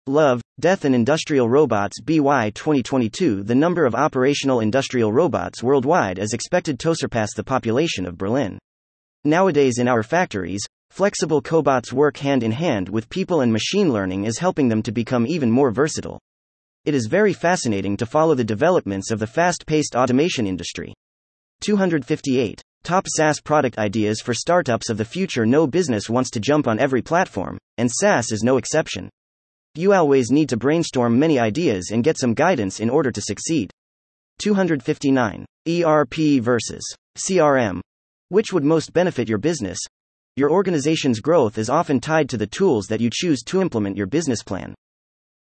[0.07, 6.33] Love, Death and Industrial Robots BY 2022 The number of operational industrial robots worldwide is
[6.33, 8.59] expected to surpass the population of Berlin.
[9.27, 10.61] Nowadays, in our factories,
[10.91, 14.93] flexible cobots work hand in hand with people, and machine learning is helping them to
[14.93, 16.21] become even more versatile.
[16.85, 20.93] It is very fascinating to follow the developments of the fast paced automation industry.
[21.63, 22.61] 258.
[22.83, 25.47] Top SaaS product ideas for startups of the future.
[25.47, 29.09] No business wants to jump on every platform, and SaaS is no exception.
[29.75, 33.71] You always need to brainstorm many ideas and get some guidance in order to succeed.
[34.41, 35.47] 259.
[35.67, 36.85] ERP versus
[37.17, 37.81] CRM.
[38.35, 39.79] Which would most benefit your business?
[40.35, 44.09] Your organization's growth is often tied to the tools that you choose to implement your
[44.09, 44.75] business plan.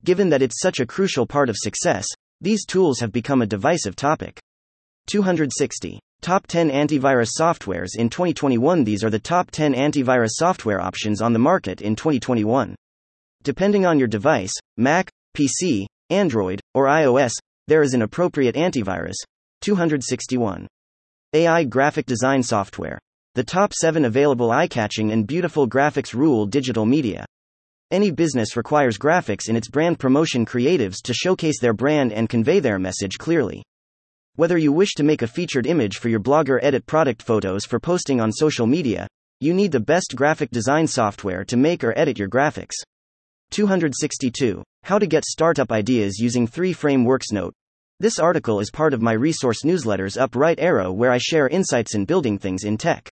[0.04, 2.06] Given that it's such a crucial part of success,
[2.40, 4.38] these tools have become a divisive topic.
[5.08, 5.98] 260.
[6.20, 11.32] Top 10 antivirus softwares in 2021 These are the top 10 antivirus software options on
[11.32, 12.76] the market in 2021.
[13.42, 17.32] Depending on your device, Mac, PC, Android, or iOS,
[17.66, 19.16] there is an appropriate antivirus.
[19.62, 20.68] 261.
[21.34, 22.96] AI graphic design software.
[23.34, 27.26] The top 7 available eye catching and beautiful graphics rule digital media.
[27.90, 32.60] Any business requires graphics in its brand promotion creatives to showcase their brand and convey
[32.60, 33.64] their message clearly.
[34.36, 37.64] Whether you wish to make a featured image for your blog or edit product photos
[37.64, 39.08] for posting on social media,
[39.40, 42.74] you need the best graphic design software to make or edit your graphics.
[43.50, 44.62] 262.
[44.84, 47.32] How to get startup ideas using three frameworks.
[47.32, 47.54] Note.
[48.04, 51.94] This article is part of my resource newsletters Up Right Arrow where I share insights
[51.94, 53.08] in building things in tech.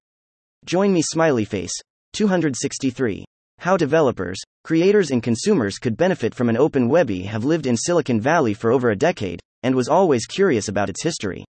[0.66, 1.72] Join me, Smiley Face.
[2.12, 3.24] 263.
[3.60, 8.20] How developers, creators, and consumers could benefit from an open webby have lived in Silicon
[8.20, 11.42] Valley for over a decade, and was always curious about its history.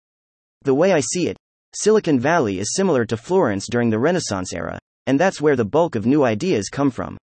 [0.61, 1.35] The way I see it,
[1.75, 5.95] Silicon Valley is similar to Florence during the Renaissance era, and that's where the bulk
[5.95, 7.17] of new ideas come from.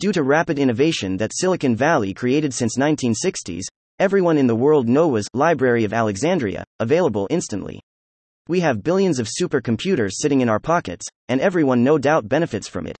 [0.00, 3.66] Due to rapid innovation that Silicon Valley created since 1960s,
[3.98, 7.80] everyone in the world knows Library of Alexandria, available instantly.
[8.48, 12.86] We have billions of supercomputers sitting in our pockets, and everyone no doubt benefits from
[12.86, 12.96] it.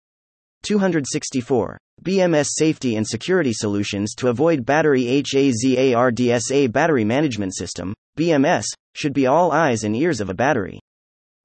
[0.62, 1.78] 264.
[2.02, 8.64] BMS Safety and Security Solutions to avoid battery HAZARDSA Battery Management System, BMS,
[8.94, 10.80] should be all eyes and ears of a battery.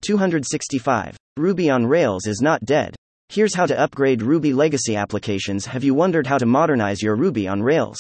[0.02, 1.18] 265.
[1.38, 2.96] Ruby on Rails is not dead.
[3.28, 5.66] Here's how to upgrade Ruby legacy applications.
[5.66, 8.00] Have you wondered how to modernize your Ruby on Rails?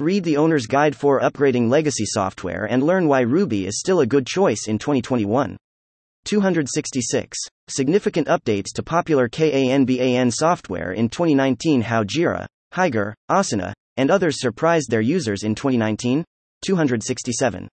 [0.00, 4.06] Read the owner's guide for upgrading legacy software and learn why Ruby is still a
[4.06, 5.56] good choice in 2021.
[6.24, 7.38] 266.
[7.68, 12.44] Significant updates to popular Kanban software in 2019 How Jira,
[12.74, 16.24] Hygger, Asana, and others surprised their users in 2019.
[16.66, 17.68] 267.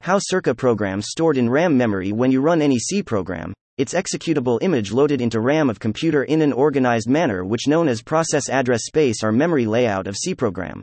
[0.00, 4.62] How Circa programs stored in RAM memory when you run any C program, its executable
[4.62, 8.86] image loaded into RAM of computer in an organized manner which known as process address
[8.86, 10.80] space or memory layout of C program.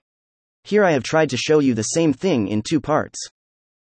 [0.68, 3.18] Here I have tried to show you the same thing in two parts.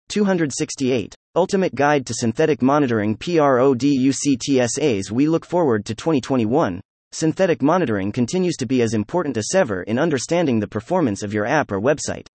[0.08, 1.14] 268.
[1.36, 6.80] Ultimate Guide to Synthetic Monitoring PRODUCTSAs We look forward to 2021.
[7.12, 11.44] Synthetic monitoring continues to be as important as ever in understanding the performance of your
[11.44, 12.26] app or website.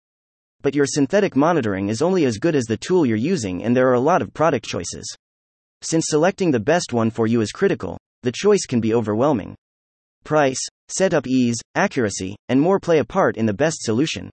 [0.62, 3.88] But your synthetic monitoring is only as good as the tool you're using, and there
[3.88, 5.12] are a lot of product choices.
[5.82, 9.56] Since selecting the best one for you is critical, the choice can be overwhelming.
[10.26, 10.58] Price,
[10.88, 14.28] setup ease, accuracy, and more play a part in the best solution.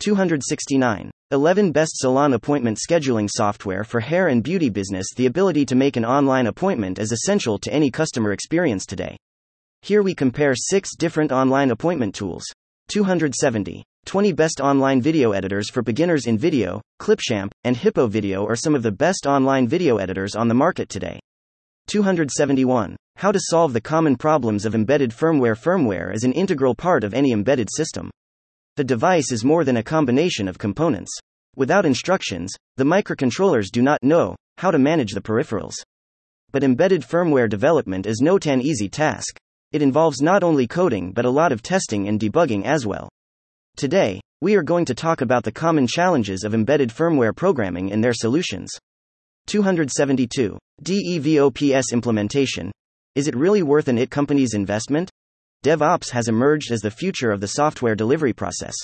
[0.00, 1.10] 269.
[1.32, 5.98] 11 Best Salon Appointment Scheduling Software for Hair and Beauty Business The ability to make
[5.98, 9.18] an online appointment is essential to any customer experience today.
[9.82, 12.44] Here we compare 6 different online appointment tools.
[12.90, 13.84] 270.
[14.06, 18.82] 20 Best Online Video Editors for Beginners InVideo, Clipchamp, and Hippo Video are some of
[18.82, 21.20] the best online video editors on the market today.
[21.88, 22.96] 271.
[23.16, 25.56] How to solve the common problems of embedded firmware.
[25.56, 28.10] Firmware is an integral part of any embedded system.
[28.76, 31.10] The device is more than a combination of components.
[31.56, 35.72] Without instructions, the microcontrollers do not know how to manage the peripherals.
[36.52, 39.38] But embedded firmware development is no tan easy task.
[39.72, 43.08] It involves not only coding but a lot of testing and debugging as well.
[43.76, 48.04] Today, we are going to talk about the common challenges of embedded firmware programming and
[48.04, 48.70] their solutions.
[49.48, 50.58] 272.
[50.82, 52.70] DEVOPS implementation.
[53.14, 55.10] Is it really worth an IT company's investment?
[55.64, 58.74] DevOps has emerged as the future of the software delivery process.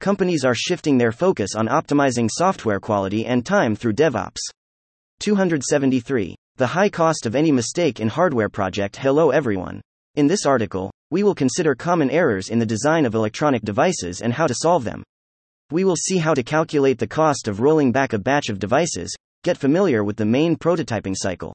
[0.00, 4.40] Companies are shifting their focus on optimizing software quality and time through DevOps.
[5.20, 6.34] 273.
[6.56, 8.96] The high cost of any mistake in hardware project.
[8.96, 9.80] Hello everyone.
[10.16, 14.32] In this article, we will consider common errors in the design of electronic devices and
[14.32, 15.04] how to solve them.
[15.70, 19.14] We will see how to calculate the cost of rolling back a batch of devices,
[19.44, 21.54] get familiar with the main prototyping cycle.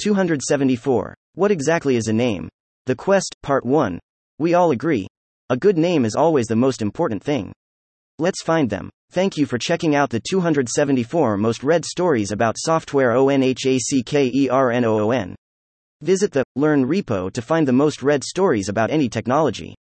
[0.00, 1.14] 274.
[1.34, 2.50] What exactly is a name?
[2.86, 4.00] The Quest, Part 1.
[4.40, 5.06] We all agree.
[5.48, 7.52] A good name is always the most important thing.
[8.18, 8.90] Let's find them.
[9.12, 15.36] Thank you for checking out the 274 most read stories about software ONHACKERNOON.
[16.00, 19.76] Visit the Learn repo to find the most read stories about any technology.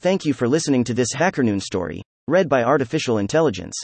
[0.00, 3.74] Thank you for listening to this HackerNoon story, read by Artificial Intelligence.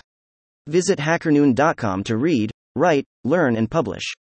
[0.68, 4.14] Visit hackerNoon.com to read, write, learn, and publish.